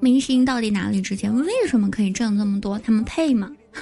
[0.00, 1.34] 明星到底哪里值钱？
[1.34, 2.78] 为什么可以挣这么多？
[2.78, 3.50] 他们配吗？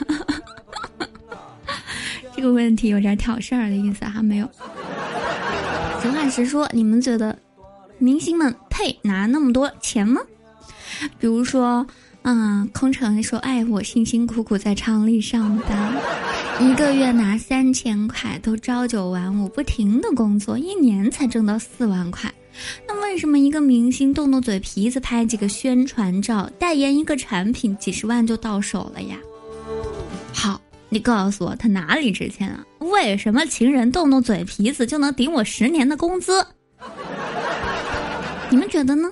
[2.36, 4.48] 这个问题有点挑事儿的意思哈，没有。
[6.02, 7.36] 实话实说，你们觉得
[7.98, 10.20] 明星们配拿那么多钱吗？
[11.18, 11.86] 比如说，
[12.22, 15.92] 嗯，空城说：“哎，我辛辛苦苦在厂里上班，
[16.60, 22.32] 一个月拿三千块，都朝九晚五，不停的工作，一年才挣到四万块。”
[22.86, 29.16] 那为什么一个明星动动嘴皮子拍几个宣传照，代言一个产品，几十万就到手了呀？
[30.32, 32.64] 好，你告诉我他哪里值钱啊？
[32.80, 36.46] 为什么情人动动嘴皮子就能顶我十年的工资？
[38.50, 39.10] 你们觉得呢？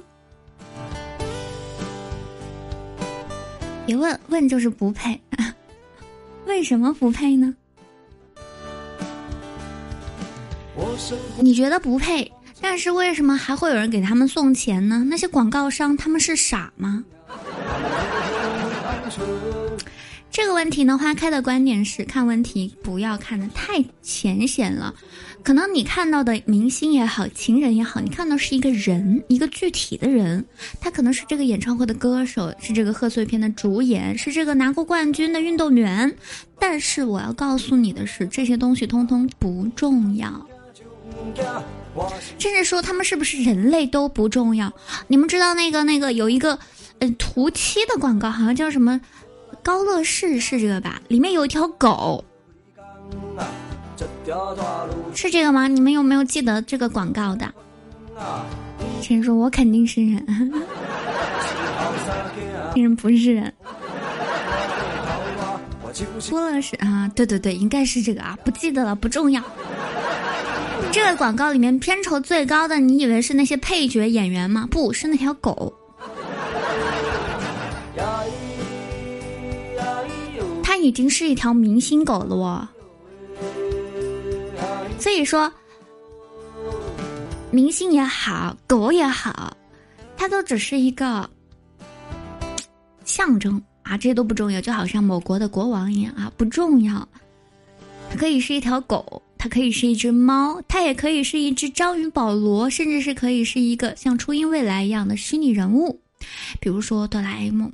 [3.85, 5.21] 别问问就是不配，
[6.47, 7.55] 为什么不配呢？
[10.75, 10.97] 我
[11.41, 12.31] 你觉得不配，
[12.63, 15.05] 但是为什么还会有人给他们送钱呢？
[15.09, 17.05] 那些广告商他们是傻吗？
[20.31, 24.95] 这个问题呢，花开的观点是看问题不要看得太浅显了。
[25.43, 30.43] 可能你看到的明星也好，情人也好，你看到是一个人，一个具体的人，
[30.81, 36.11] 他可能是这个演唱会的歌手，是这个贺岁片的主演，是这个拿过冠军的运动员。
[36.59, 40.47] 但是我要告诉你的是，这些东西通通不重要，
[42.39, 44.73] 甚至说他们是不是人类都不重要。
[45.09, 46.59] 你们知道那个那个有一个，
[46.99, 49.01] 呃，涂漆的广告，好像叫什么？
[49.63, 51.01] 高乐士是这个吧？
[51.09, 52.25] 里面有一条狗，
[55.15, 55.69] 是这个吗？
[55.69, 57.53] 你们有没有记得这个广告的？
[59.01, 60.27] 请说，我肯定是人，
[62.75, 63.53] 竟然不是人。
[66.31, 69.43] 多乐士啊，对对对，应该是这个啊，不记得了，不重要。
[70.93, 74.69] 这个广告里面片酬最高的，你以为是那些配角演员吗？
[74.71, 75.73] 不是那条狗。
[80.63, 82.69] 他已经是一条明星狗了哦，
[84.99, 85.51] 所以说，
[87.51, 89.57] 明星也好，狗也好，
[90.17, 91.29] 它都只是一个
[93.05, 94.61] 象征啊，这些都不重要。
[94.61, 97.09] 就好像某国的国王一样啊，不重要。
[98.11, 106.01] 它可以是一条狗，它可以是一只猫，它也可以是一只章鱼保罗，甚至是可以是一个像初音未来一样的虚拟人物，
[106.61, 107.73] 比如说哆啦 A 梦。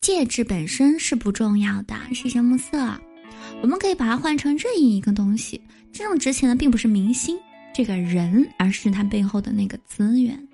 [0.00, 3.00] 介质本身是不重要的，谢谢暮色。
[3.62, 5.60] 我们可以把它换成任意一个东西。
[5.92, 7.38] 这种值钱的并不是明星
[7.72, 10.48] 这个人，而是他背后的那个资源，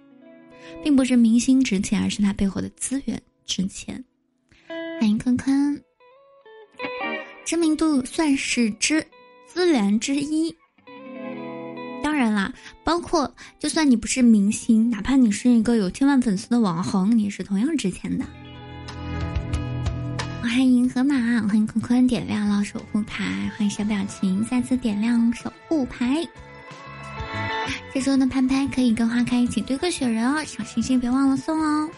[0.84, 4.04] 并不是明星值钱，而是他背后的资源值钱。
[5.00, 5.82] 欢迎坤坤，
[7.46, 9.02] 知名度算是之
[9.52, 10.54] 资源之一。
[12.02, 12.50] 当然啦，
[12.82, 18.24] 包括就算你不是明星，哪怕你是一个有千万粉丝的网红，你也是同样值钱的。
[20.40, 21.14] 欢迎河马，
[21.46, 23.24] 欢迎坤坤点亮了守护牌，
[23.56, 26.26] 欢迎小表情再次点亮守护牌。
[27.92, 31.90] 这时候的拍拍可以跟花开一起堆个雪人哦，小星星别忘了送哦。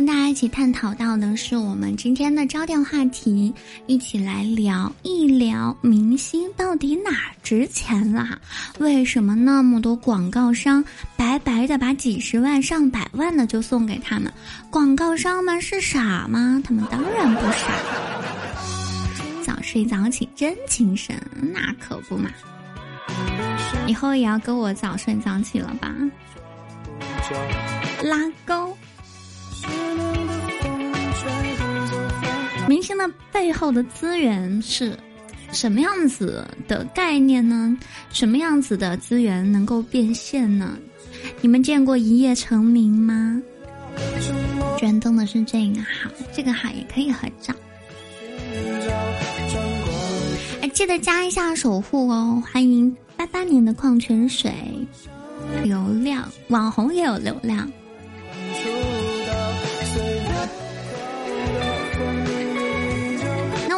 [0.00, 3.52] 跟大家一起探讨到的是我们今天的焦点话题，
[3.86, 7.10] 一起来聊一聊明星到底哪
[7.42, 8.38] 值钱啦？
[8.78, 10.82] 为什么那么多广告商
[11.18, 14.32] 白白的把几十万上百万的就送给他们？
[14.70, 16.62] 广告商们是傻吗？
[16.64, 17.66] 他们当然不傻。
[19.44, 21.14] 早睡早起真精神，
[21.52, 22.30] 那可不嘛！
[23.86, 25.94] 以后也要跟我早睡早起了吧？
[28.02, 28.74] 拉钩。
[32.70, 34.96] 明星的背后的资源是
[35.50, 37.76] 什么样子的概念呢？
[38.12, 40.78] 什么样子的资源能够变现呢？
[41.40, 43.42] 你们见过一夜成名吗？
[44.78, 47.52] 转动的是这个号，这个号也可以合照。
[50.62, 52.40] 哎，记得加一下守护哦！
[52.52, 54.54] 欢迎八八年的矿泉水，
[55.64, 57.68] 流量网红也有流量。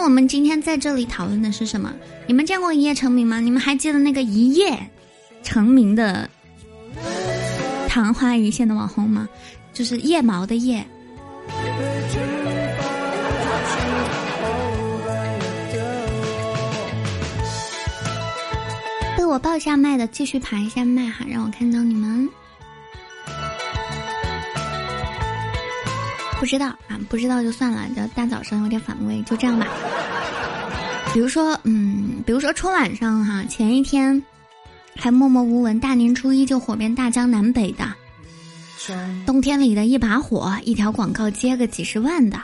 [0.02, 1.92] 我们今天在这里讨论的是什么？
[2.26, 3.38] 你们见过一夜成名吗？
[3.38, 4.76] 你们还记得那个一夜
[5.44, 6.28] 成名的
[7.88, 9.28] 昙花一现的网红吗？
[9.72, 10.84] 就是腋毛的腋。
[19.16, 22.28] 被我报下麦的，继续排一下麦哈，让我看到你们。
[26.42, 27.88] 不知道啊，不知道就算了。
[27.94, 29.68] 就大早上有点反胃，就这样吧。
[31.14, 34.20] 比如说，嗯，比如说春晚上哈，前一天
[34.96, 37.84] 还默默无闻，大年初一就火遍大江南北的。
[39.24, 42.36] 冬天里的一把火，一条广告接个几十万的。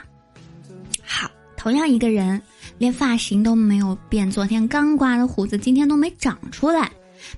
[1.03, 2.41] 好，同样一个人，
[2.79, 6.89] 连发型都没有变，昨天刚刮的胡子，今天都没长出来，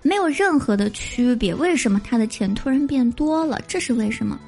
[0.03, 1.55] 没有任何的区别。
[1.55, 3.59] 为什么他的钱突然变多了？
[3.67, 4.39] 这是为什么？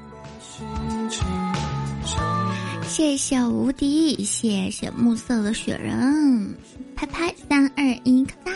[2.93, 6.55] 谢谢无敌，谢谢暮色的雪人，
[6.95, 8.53] 拍拍三二一，咔哒，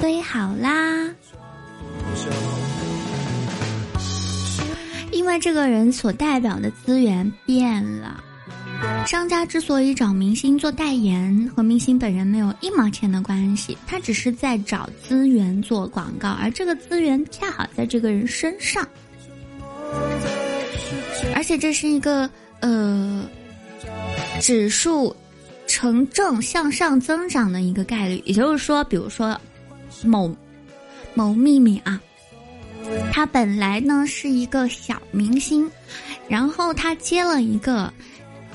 [0.00, 1.08] 堆好啦。
[5.12, 8.20] 因为这个人所代表的资源变了，
[9.06, 18.84] 商家之所以找明星做代言，和明星本人没有一毛钱的关系，他只是在找资源做广告，而这个资源恰好在这个人身上，
[21.42, 22.30] 而且这是一个
[22.60, 23.28] 呃
[24.40, 25.14] 指数
[25.66, 29.36] 呈正向上增长的一个概率，也就是说，比如说
[30.04, 30.32] 某
[31.14, 32.00] 某秘密啊，
[33.10, 35.68] 他本来呢是一个小明星，
[36.28, 37.92] 然后他接了一个。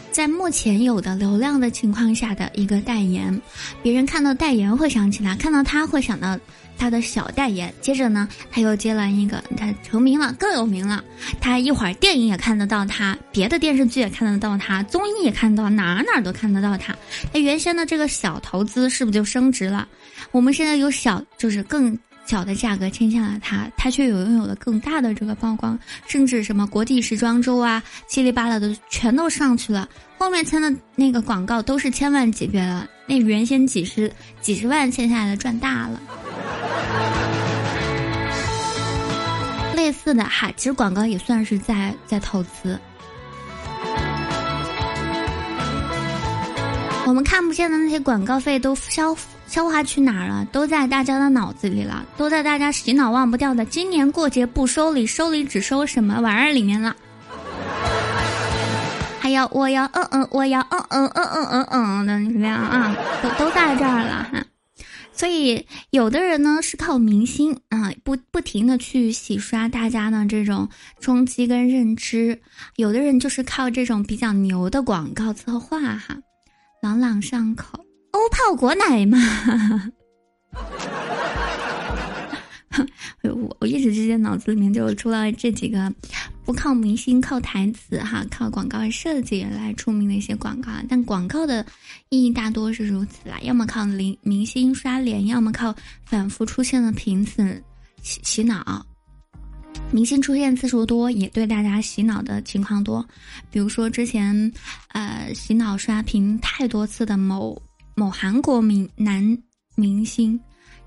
[0.09, 3.39] 在目前有的流量的情况下的一个代言，
[3.83, 6.39] 别人看到代言会想起他，看到他会想到
[6.77, 7.73] 他的小代言。
[7.81, 11.03] 接着呢，他又接了一个，他成名了，更有名了。
[11.39, 16.95] 他一会儿电影也看得到他，别的电视剧也看得到他，综艺也看到，哪哪都看得到他。
[17.33, 19.87] 他原先的这个小投资是不是就升值了？
[20.31, 21.97] 我们现在有小，就是更。
[22.27, 29.87] 小的价格签下了他，他却有拥有了更大的这个曝光，甚至什么国际时装周啊，七里八拉的全都上去了。
[30.17, 34.11] 后面签的那个广告都是千万级别的，那原先几十
[34.41, 36.01] 几十万签下来的赚大了。
[39.75, 42.79] 类似的哈，其实广告也算是在在投资。
[47.05, 49.15] 我们看不见的那些广告费都消。
[49.47, 50.45] 消化去哪儿了？
[50.51, 53.63] 都在大家的脑子里了，都在大家洗脑忘不掉的。
[53.63, 56.93] 今年过节不收礼，收礼只收什么玩意儿里面了？
[59.21, 62.93] 还要我要嗯嗯，我要嗯嗯嗯嗯嗯嗯的怎么样啊？
[63.23, 64.43] 都都在这儿了哈。
[65.17, 72.37] 所以有的人呢是靠明星啊，不不停的去洗刷大家的这种冲击跟认知；
[72.75, 76.17] 有的人就是靠这种比较牛的广告策划哈，
[76.81, 77.83] 朗朗上口。
[78.11, 79.17] 欧泡果奶嘛，
[83.23, 85.91] 我我一时之间脑子里面就出了这几个，
[86.45, 90.71] 不靠明星靠台词哈，靠广告设计来出名的一些广告。
[90.89, 91.65] 但广告的
[92.09, 95.75] 意义大多是如此啦，要么靠明明星刷脸，要么靠
[96.05, 97.61] 反复出现的频次
[98.01, 98.85] 洗洗脑。
[99.91, 103.07] 明星出现次数多，也对大家洗脑的情况多。
[103.51, 104.51] 比如说之前，
[104.89, 107.61] 呃，洗脑刷屏太多次的某。
[107.99, 109.35] 某韩国明男
[109.73, 110.39] 明星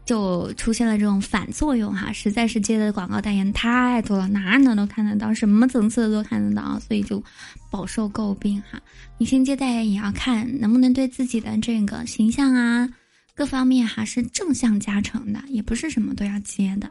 [0.04, 7.22] 就出现了这种反作用哈，实在是接的广告代言太多了，哪哪都看得到，什么层次的都看得到，所以就
[7.70, 8.80] 饱受诟病哈。
[9.18, 12.88] 明星接代言也要看能不能对自己的这个形象啊
[13.34, 16.90] 各方面哈是正向加成的，也不是什么都要接的，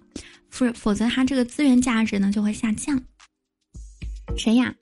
[0.49, 3.01] 否否则他这个资源价值呢就会下降。
[4.38, 4.74] 谁呀？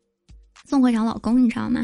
[0.65, 1.81] 宋会长老公，你知道吗？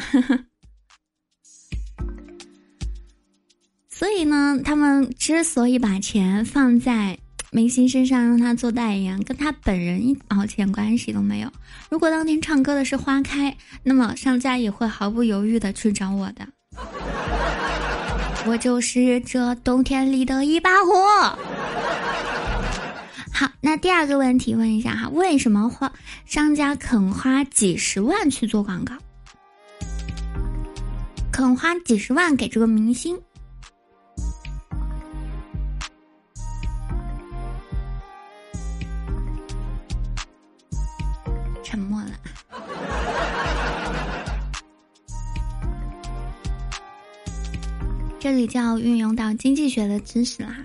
[3.95, 7.17] 所以呢，他们之所以把钱放在
[7.51, 11.49] 明星身上让他做代言，跟他本人一毛钱关系都没有。
[11.89, 16.47] 如果当天唱歌的是花开，那么商家也会毫不犹豫的去找我的。
[18.45, 21.37] 我就是这冬天里的一把火。
[23.31, 25.93] 好，那第二个问题问一下哈，为什么花
[26.25, 28.95] 商家肯花几十万去做广告，
[31.31, 33.17] 肯花几十万给这个明星？
[48.33, 50.57] 这里就要运用到经济学的知识啦，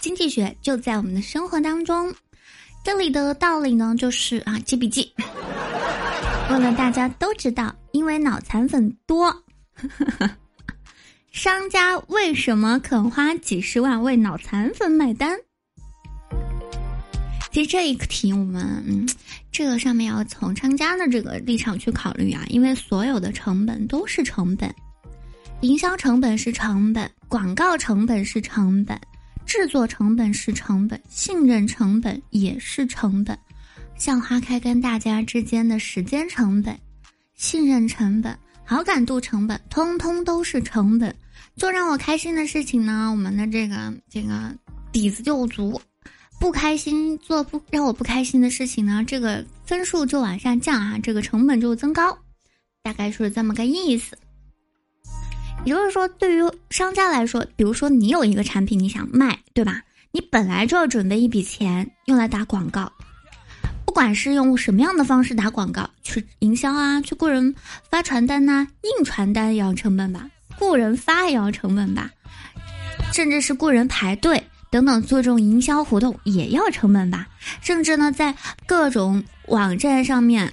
[0.00, 2.10] 经济学就在我们的生活当中。
[2.82, 5.12] 这里的道理呢，就是啊，记笔记。
[6.50, 9.44] 为了大家都知道，因为脑残粉多，
[11.30, 15.36] 商家为什么肯花几十万为脑残粉买单？
[17.52, 19.06] 其实这一题我们。
[19.52, 24.74] 这个上面要从商家的这个立场去考虑啊，因为所有的成本都是成本，
[25.60, 28.98] 营销成本是成本，广告成本是成本，
[29.44, 30.32] 制作成本。
[30.32, 32.20] 是成本，信任成本。
[32.30, 33.38] 也是成本，
[33.98, 36.78] 像花开跟大家之间的时间成本、
[37.34, 38.34] 信任成本、
[38.64, 41.14] 好感度成本，通通都是成本。
[41.56, 44.54] 做让我开心的事情呢，我们的这个这个
[44.90, 45.78] 底子就足。
[46.38, 51.60] 不开心做不让我不开心的事情呢，这个分数就往下降啊，这个成本。
[51.60, 52.16] 就增高，
[52.82, 54.16] 大概是这么个意思。
[55.64, 59.82] 也就是说，对于商家来说，比如说你有一个产品你想卖，对吧？
[60.12, 62.90] 你本来就要准备一笔钱用来打广告，
[63.84, 67.54] 不管是用什么样的方式打广告，去营销啊，去雇人
[67.90, 70.26] 发传单呐，印传单也要成本吧，
[70.58, 72.10] 雇人发也要成本吧，
[73.12, 74.42] 甚至是雇人排队。
[74.70, 77.26] 等等，做这种营销活动也要成本吧？
[77.60, 78.32] 甚至呢，在
[78.66, 80.52] 各种网站上面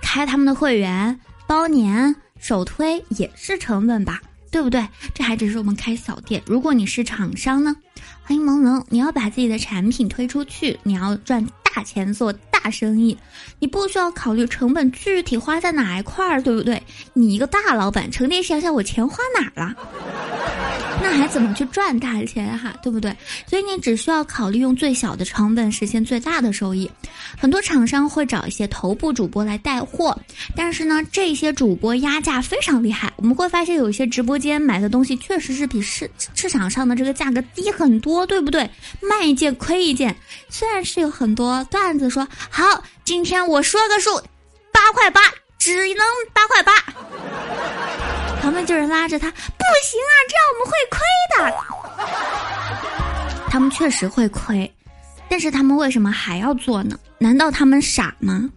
[0.00, 1.18] 开他们的会员、
[1.48, 4.20] 包年，首推也是成本吧，
[4.50, 4.84] 对不对？
[5.14, 6.42] 这还只是我们开小店。
[6.44, 7.76] 如果你是厂商呢，
[8.24, 13.16] 欢迎萌萌，你要把自己的产品推出去，你要赚大钱做大生意，
[13.60, 16.82] 你不需要考虑成本具体花在哪一块儿，对不对？
[17.12, 19.76] 你一个大老板，成天想想我钱花哪了。
[21.02, 23.14] 那还怎么去赚大钱哈，对不对？
[23.46, 26.90] 所以你只需要考虑用最小的成本实现最大的收益。
[27.36, 30.16] 很多厂商会找一些头部主播来带货，
[30.54, 33.12] 但是呢，这些主播压价非常厉害。
[33.16, 38.68] 我们会发现有一些直播间买的东西确实是比市市场上的这个价格低很多，对不对？
[39.00, 40.14] 卖一件亏一件。
[40.48, 44.16] 虽然是有很多段子说好，今天我说个数，
[44.72, 45.20] 八块八，
[45.58, 48.21] 只能八块八。
[48.42, 49.36] 旁边就人拉着他，不
[49.84, 50.98] 行啊，这样我们会亏
[51.38, 51.54] 的。
[53.48, 54.68] 他们确实会亏，
[55.28, 56.98] 但是他们为什么还要做呢？
[57.18, 58.50] 难道他们傻吗？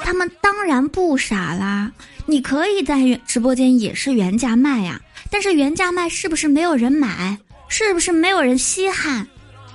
[0.00, 1.90] 他们当然不傻啦！
[2.24, 7.36] 你可以在直播间也是原价卖呀，但是原价卖是不是没有人买？
[7.66, 9.26] 是不是没有人稀罕？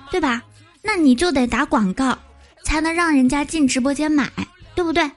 [0.10, 0.42] 对吧？
[0.82, 2.18] 那你就得打广告，
[2.64, 4.32] 才能让人家进直播间买，
[4.74, 5.12] 对不对？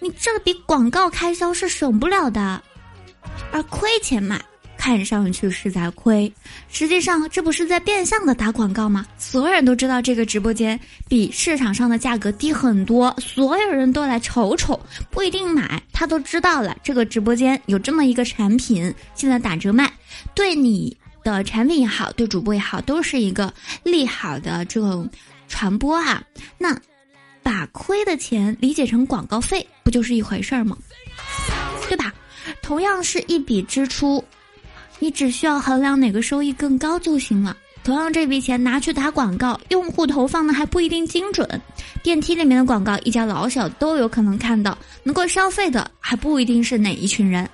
[0.00, 2.62] 你这个比广告开销是省不了的，
[3.52, 4.40] 而亏钱嘛，
[4.78, 6.32] 看上去是在亏，
[6.70, 9.06] 实际上这不是在变相的打广告吗？
[9.18, 14.80] 所有人都知道这个直播间比市场上的价格低很多，所有人都来瞅瞅，
[15.10, 19.92] 不一定买，他都知道了这个直播间有这么一个产品，现在打折卖，
[20.34, 25.06] 对你的产品也好，对主播也好，都是一个利好的这种
[25.46, 26.22] 传播啊。
[26.56, 26.74] 那。
[27.42, 30.76] 把亏的钱理解成广告费，不就是一回事儿吗？
[31.88, 32.12] 对吧？
[32.62, 34.24] 同样是一笔支出，
[34.98, 37.56] 你只需要衡量哪个收益更高就行了。
[37.82, 41.60] 同样这笔钱拿去打广告，用户投放的还不一定精准。
[42.02, 47.48] 电梯里面的广告，一家老小都有可能看到，能够消费的还不一定是哪一群人。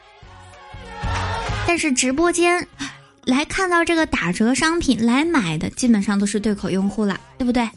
[1.66, 2.66] 但是直播间
[3.24, 7.68] 来看到这个打折商品来买的，基本上都是对口用户了，对不对？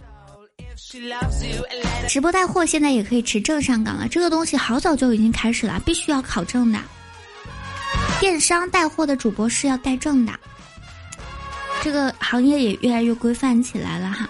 [2.08, 6.80] 直播带货现在也可以持证上岗了，这个东西好早就已经开始了，必须要考证的。
[8.20, 10.34] 电商带货的主播是要带证的，
[11.84, 14.30] 这个行业也越来越规范起来了哈。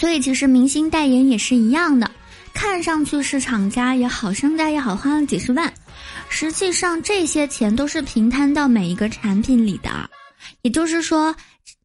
[0.00, 2.10] 所以其实明星代言也是一样的，
[2.54, 5.72] 看上去是厂家也好，商家也好，花了几十万，
[6.28, 10.08] 实际上这些钱都是平摊到每一个产品里的，
[10.62, 11.34] 也就是说。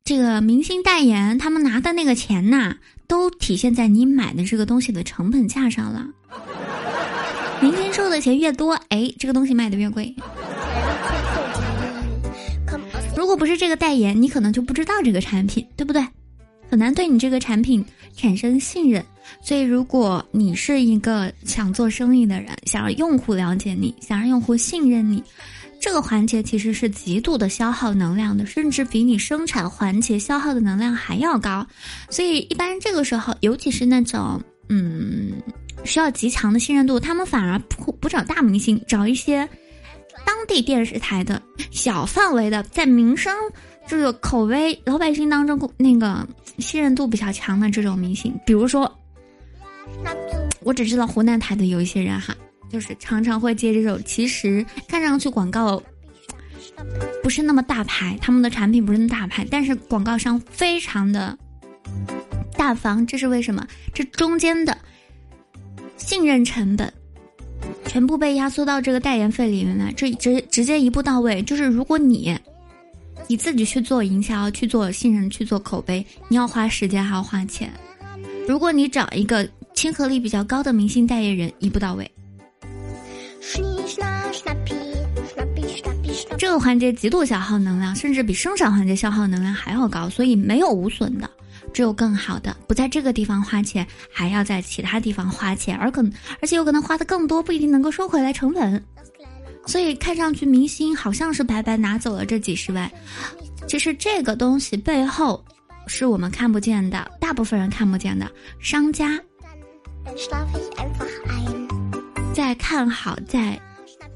[0.05, 2.75] 这个明星代言，他们拿的那个钱呐，
[3.07, 6.07] 都体现在你买的这个东西的成本价上了。
[7.61, 10.13] 明星收的钱越多，哎，这个东西卖的越贵。
[13.15, 16.05] 如果不是这个代言，你可能就不知道这个产品，对不对？
[16.69, 17.85] 很难对你这个产品
[18.15, 19.03] 产生信任。
[19.41, 25.23] 所以，如果你是一个想做生意的人，想让用户了解你，想让用户信任你。
[25.83, 31.67] 这个环节其实是极度的消耗能量的，甚至比你生产环节消耗的能量还要高。
[32.09, 35.33] 所以一般这个时候，尤其是那种嗯
[35.83, 39.47] 需要极强的信任度，他们反而不不找大明星，找一些
[40.25, 43.35] 当地电视台的小范围的，在民生
[43.85, 46.25] 这个口碑老百姓当中那个
[46.59, 48.33] 信任度比较强的这种明星。
[48.45, 48.89] 比如说，
[50.61, 52.33] 我只知道湖南台的有一些人哈。
[52.73, 55.79] 就是常常会接这种，其实看上去广告
[57.21, 61.37] 不是那么大牌，他们的产品不是那么大牌，但是广告商非常的
[62.57, 63.63] 大方，这是为什么？
[63.93, 64.75] 这中间的
[65.97, 66.91] 信任成本
[67.85, 71.43] 全部被压缩到这个代言费里面来，这直直接一步到位。
[71.43, 72.35] 就是如果你
[73.27, 77.71] 你自己去做营销、去做信任、去做口碑，你要花时间还要花钱。
[78.47, 82.09] 如果你找一个亲和力比较高的明星代言人，一步到位。
[86.37, 91.29] 这个环节极度消耗能量，甚至比生产环节消耗能量还要高，所以没有无损的，
[91.73, 92.55] 只有更好的。
[92.67, 96.03] 不在这个地方花钱，还要在其他地方花钱，而可
[96.41, 98.83] 而且有可能花的更多，不一定能够收回来成本。
[99.65, 102.91] 所以看上去明星好像是白白拿走了这几十万，
[103.67, 105.43] 其实这个东西背后
[105.87, 108.29] 是我们看不见的，大部分人看不见的
[108.59, 109.17] 商家。
[112.33, 113.57] 在看好，在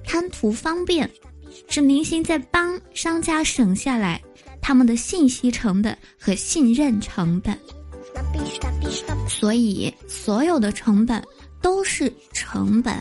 [0.03, 1.09] 贪图方便，
[1.69, 4.21] 是明星在帮商家省下来
[4.61, 7.57] 他们的信息成本和信任成本。
[9.27, 11.23] 所以，所有的成本
[11.61, 12.95] 都是成本。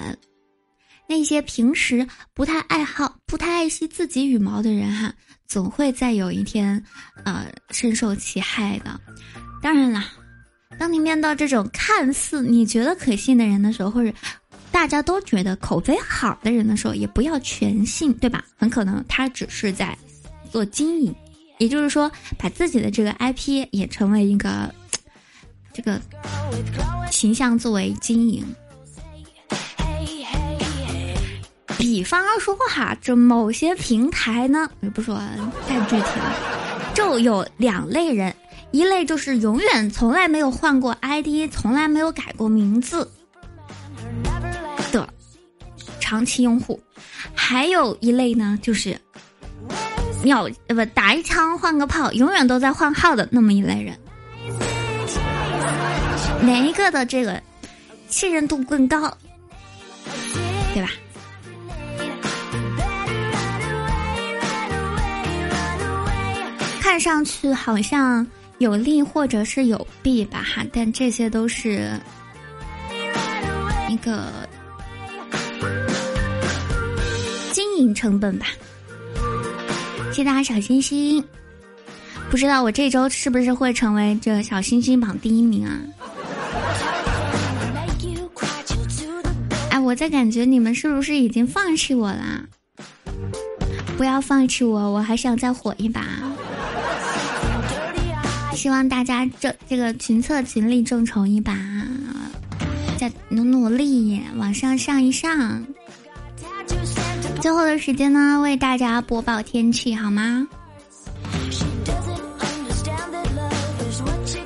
[1.09, 5.15] 那些平时不太爱好、不太爱惜自己羽毛的人，哈，
[5.47, 6.83] 总会在有一天，
[7.25, 9.01] 呃，深受其害的。
[9.63, 10.07] 当然啦，
[10.79, 14.13] 当你面对这种看似你觉得可信的人的时候，或者。
[14.77, 18.45] 大家都觉得口碑好的人的时候，也不要全信，对吧？
[18.59, 19.97] 很可能他只是在
[20.53, 21.15] 做经营，
[21.57, 24.71] 也就是说，把自己的这个 IP 也成为一个
[25.73, 25.99] 这个
[27.11, 28.45] 形象作为经营。
[31.79, 35.19] 比方说哈，这某些平台呢，也不说
[35.67, 38.33] 太具体了，就有两类人，
[38.73, 43.11] 一类就是永远从来没有换过 ID，从来没有改过名字
[46.07, 46.81] 长期用户，
[47.35, 48.97] 还有一类呢，就是
[50.23, 53.99] 秒呃不打一枪换个炮，永远都在换号的那么一类人，
[56.43, 57.43] 哪一个的这个
[58.07, 59.19] 信任度更高，
[60.73, 60.91] 对吧？
[66.81, 68.25] 看上去好像
[68.59, 71.91] 有利或者是有弊吧，哈，但这些都是
[73.89, 74.46] 一个
[77.77, 78.47] 运营成本吧。
[80.11, 81.23] 谢谢大家小心心，
[82.31, 85.79] 不知道我这周是不是会成为这小星星榜第一名啊？
[89.71, 92.43] 哎，我在感觉你们是不是已经放弃我啦？
[93.99, 96.07] 不要放弃我，我还想再火一把。
[98.55, 101.55] 希望大家这这个群策群力众筹一把，
[102.97, 105.63] 再努努力往上上一上。
[107.41, 110.47] 最后的时间呢，为大家播报天气好吗？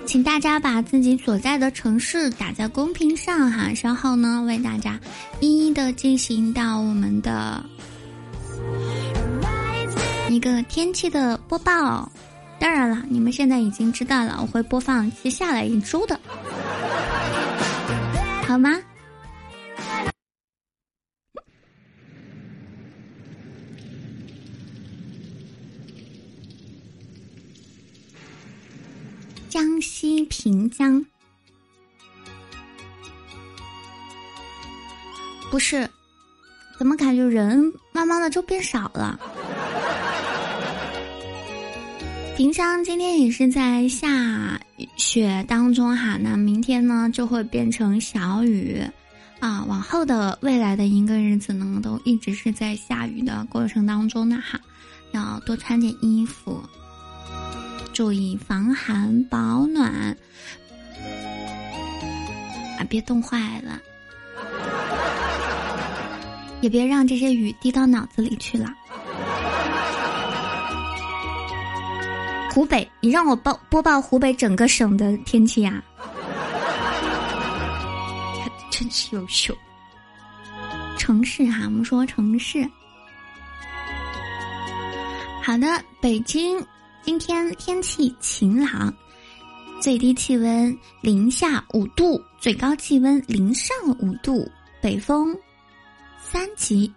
[0.04, 4.98] 请大家把自己所在的城市打在公屏上哈，稍后呢为大家
[5.38, 7.64] 一一的进行到我们的
[10.28, 12.10] 一个天气的播报。
[12.58, 16.18] 当然了，你们现在已经知道了，我会播放接下来一周的，
[18.46, 18.76] 好吗？
[29.50, 31.04] 江西平江，
[35.50, 35.90] 不是，
[36.78, 37.60] 怎么感觉人
[37.92, 39.18] 慢慢的就变少了？
[42.36, 44.58] 平乡今天也是在下
[44.96, 48.80] 雪当中哈，那明天呢就会变成小雨，
[49.40, 54.60] 啊，往后的未来的一个日子呢，都一直是在下雨的过程当中呢哈，
[55.10, 56.62] 要多穿点衣服，
[58.00, 60.16] 注意防寒保暖，
[62.78, 63.78] 啊，别冻坏了，
[66.62, 68.72] 也别让这些雨滴到脑子里去了。
[72.50, 75.84] 湖北，你让我报播报湖北整个省的天气呀？
[78.70, 79.54] 真是优秀。
[80.96, 82.66] 城市哈，我们说城市。
[85.42, 85.66] 好的，
[86.00, 86.58] 北京
[87.10, 88.94] 今天天气晴朗，
[89.82, 94.48] 最低气温零下五度，最高气温零上五度，
[94.80, 95.36] 北风
[96.22, 96.88] 三级，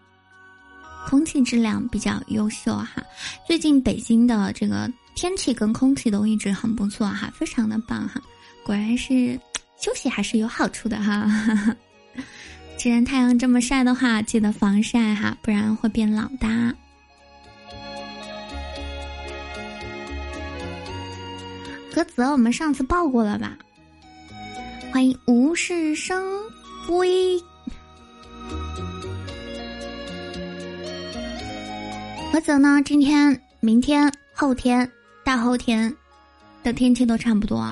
[1.07, 3.03] 空气质量比较优秀哈。
[3.47, 4.87] 最近北京的这个。
[5.15, 8.21] 天气跟空气都一直很不错哈，非常的棒哈，
[8.63, 9.39] 果然是
[9.81, 11.75] 休息还是有好处的哈。
[12.77, 16.75] 既然太阳这么晒的话，记得防晒哈，不然会变老的。
[21.93, 23.55] 菏泽，我们上次报过了吧？
[24.91, 26.41] 欢迎无事生
[26.87, 27.39] 非。
[32.31, 32.81] 何泽呢？
[32.83, 34.89] 今天、明天、后天。
[35.25, 35.95] 大后天
[36.63, 37.71] 的天气都差不多。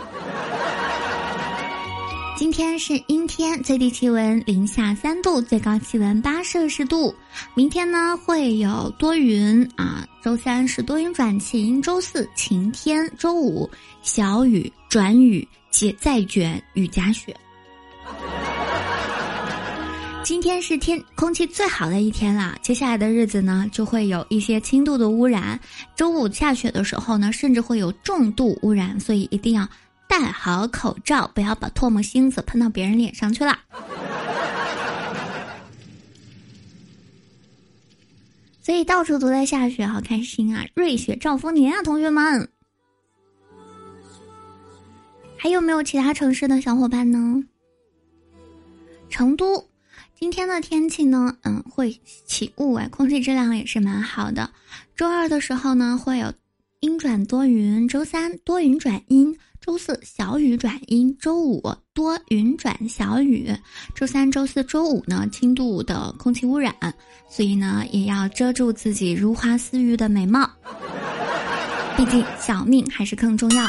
[2.41, 7.13] 今天是阴天，最低气温零下三度，最高气温八摄氏度。
[7.53, 13.69] 明天呢会有多云啊，周三是多云转晴，周四晴天，周五
[14.01, 17.31] 小雨转雨，且再卷雨夹雪。
[20.23, 25.59] 今天是天空气最好的一天了，接下来的日子呢，就会有一些轻度的污染。
[25.95, 29.69] 周五下雪的时候呢，甚至会有重度污染，所以一定要
[30.11, 33.57] 戴好口罩，不要把唾沫星子喷到别人脸上去了。
[38.61, 40.65] 所以到处都在下雪，好开心啊！
[40.75, 42.49] 瑞雪兆丰年啊，同学们。
[45.37, 47.41] 还有没有其他城市的小伙伴呢？
[49.09, 49.65] 成都。
[50.19, 54.51] 今天的天气呢，嗯，会起雾哎，空气质量也是蛮好的。
[54.93, 56.33] 周二的时候呢，会有
[56.81, 61.61] 阴转多云；周三多云转阴；周四小雨转阴，周五
[61.93, 63.55] 多云转小雨，
[63.93, 66.73] 周三、周四周五呢轻度的空气污染，
[67.29, 70.49] 所以呢也要遮住自己如花似玉的美貌，
[71.95, 73.63] 毕竟小命还是更重要。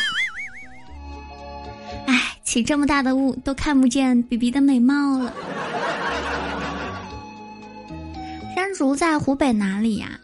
[2.06, 5.30] 哎，起这么大的雾都看不见 B B 的美貌了。
[8.56, 10.18] 山竹在湖北哪里呀？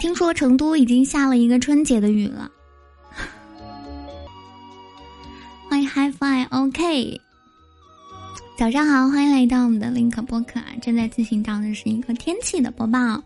[0.00, 2.50] 听说成都已经下了一个春节的雨了。
[5.68, 7.20] 欢迎 HiFi，OK。
[8.56, 10.66] 早上好，欢迎来到我们的 Link 播客啊！
[10.80, 13.22] 正在进行到的是一个天气的播报。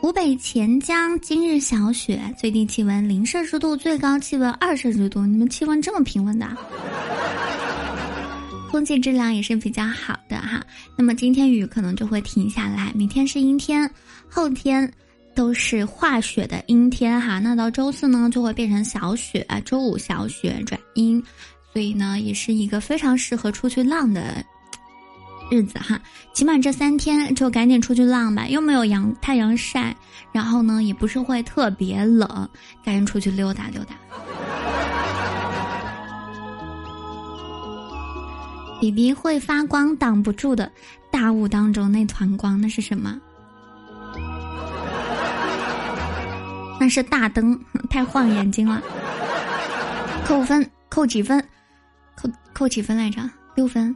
[0.00, 5.24] 湖北潜江今日小雪，最低气温零摄氏度，最高气温二摄氏度。
[5.24, 6.46] 你们气温这么平稳的？
[8.70, 10.62] 空气质量也是比较好的哈。
[10.96, 13.90] 那么今天雨可能就会停下来，明天是阴天，
[14.28, 14.90] 后天。
[15.34, 21.22] 都是化雪的阴天哈，那到周四呢就会变成小雪，周五小雪转阴，
[21.72, 24.44] 所以呢也是一个非常适合出去浪的
[25.50, 26.00] 日子哈。
[26.32, 29.94] 起码这三天就赶紧出去浪吧，又没有阳太阳晒，
[30.32, 32.48] 然后呢也不是会特别冷，
[32.84, 33.94] 赶紧出去溜达溜达。
[38.80, 40.70] 比比会发光，挡不住的
[41.10, 43.18] 大雾当中那团光，那是什么？
[46.78, 47.58] 那是大灯，
[47.88, 48.82] 太晃眼睛了。
[50.26, 51.42] 扣分，扣几分？
[52.16, 53.20] 扣扣几分来着？
[53.54, 53.94] 六分？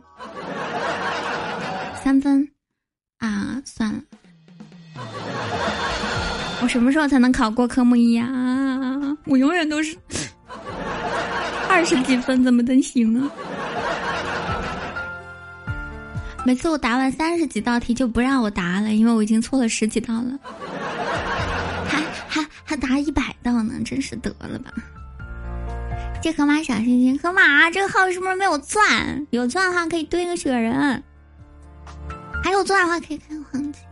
[2.03, 2.49] 三分？
[3.19, 4.01] 啊，算了。
[6.63, 8.27] 我什么时候才能考过科目一呀？
[9.27, 9.97] 我永远都是
[11.69, 13.31] 二十几分，怎么能行呢？
[16.45, 20.39] 每次我答完三十几道题就不让我答了，因为我已经错了十几道了。
[22.89, 24.73] 还一百道呢，真是得了吧！
[26.23, 29.27] 这河马小星星，河马这个号是不是没有钻？
[29.29, 31.03] 有钻的话可以堆个雪人，
[32.43, 33.83] 还有钻的话可以开黄金。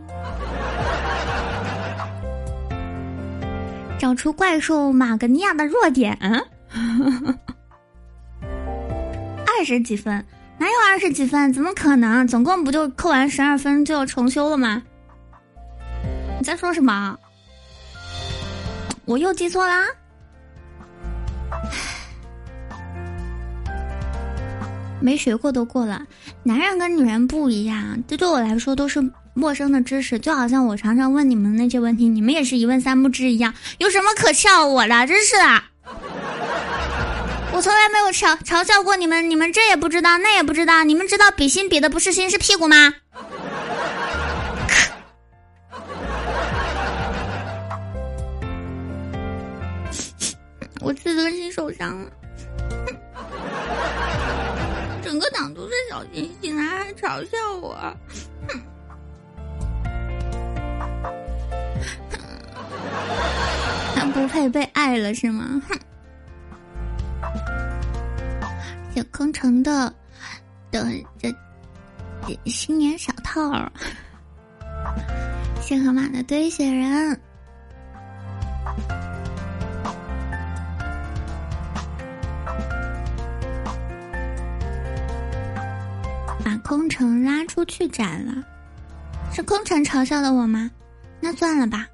[3.98, 6.18] 找出怪兽马格尼亚的弱点。
[9.46, 10.24] 二十几分？
[10.58, 11.52] 哪有二十几分？
[11.52, 12.26] 怎么可能？
[12.26, 14.82] 总共不就扣完十二分就要重修了吗？
[16.38, 17.18] 你在说什么？
[19.06, 19.86] 我又记错啦！
[25.00, 26.02] 没学过都过了。
[26.42, 30.18] 男人跟女人不一样，这对我来说都是陌生的知识。
[30.18, 33.54] 就好像我常常问你们那些问题，你们也是一问三不知一样。
[33.78, 35.06] 有什么可笑我的？
[35.06, 35.62] 真是的！
[37.52, 40.82] 我从来没有嘲嘲笑过你们，你们这也不知道，那也不知道。
[40.82, 42.94] 你们知道比心比的不是心是屁股吗？
[50.80, 52.10] 我自尊心受伤了，
[55.02, 57.74] 整个党都是小星星，他还嘲笑我，
[58.48, 58.60] 哼
[63.94, 65.62] 他不配被爱了是吗？
[65.68, 65.78] 哼！
[68.94, 69.92] 小空城的
[70.70, 70.86] 的
[71.18, 71.34] 这
[72.44, 73.70] 新年小套，
[75.60, 77.20] 谢河马的堆雪人。
[86.96, 88.32] 把空城拉出去斩了，
[89.30, 90.70] 是空城嘲笑的我吗？
[91.20, 91.86] 那算了吧，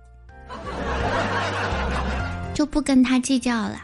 [2.55, 3.83] 就不跟他计较了。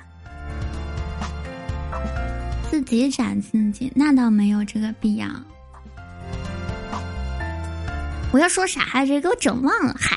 [2.70, 5.26] 自己斩自己，那倒没有这个必要。
[8.30, 9.20] 我要说啥来着？
[9.20, 10.16] 给我整忘了，嗨！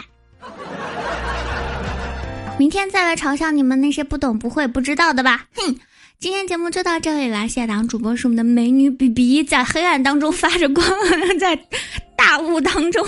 [2.60, 5.76] 明天再来嘲笑你们那些不懂、不会、不知道的吧，哼！
[6.22, 10.88] 今天节目就到这里了，谢谢档主播是我们的美女 B B，在黑暗当中发着光，
[11.40, 11.58] 在
[12.16, 13.04] 大雾当中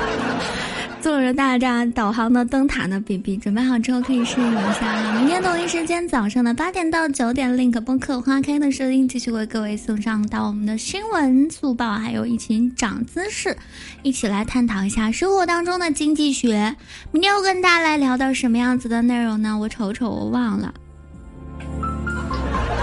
[1.02, 5.12] 坐着大家导航的灯塔的 B B，准备好之后可以试一下。
[5.18, 13.54] 明天同一时间早上的八点到九点，link 播客花开的声音继续为各位送上到我们的新闻速报，还有一群长姿势，
[14.02, 16.74] 一起来探讨一下生活当中的经济学。
[17.12, 19.58] 明天要跟大家来聊到什么样子的内容呢？
[19.58, 20.72] 我瞅瞅，我忘了。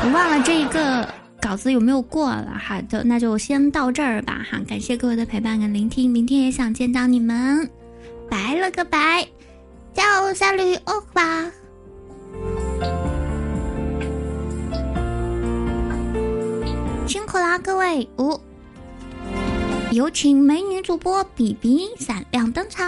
[0.06, 1.08] 我忘了这一个
[1.41, 7.70] 稿子有没有过了，好的，那就先到这儿吧，哈，感谢各位的陪伴跟聆听，明天也想见到你们，
[8.30, 9.26] 拜了个拜，
[9.93, 11.49] 叫下驴欧巴，
[17.08, 18.38] 辛苦啦各位，五，
[19.91, 22.86] 有请美女主播比比闪亮登场。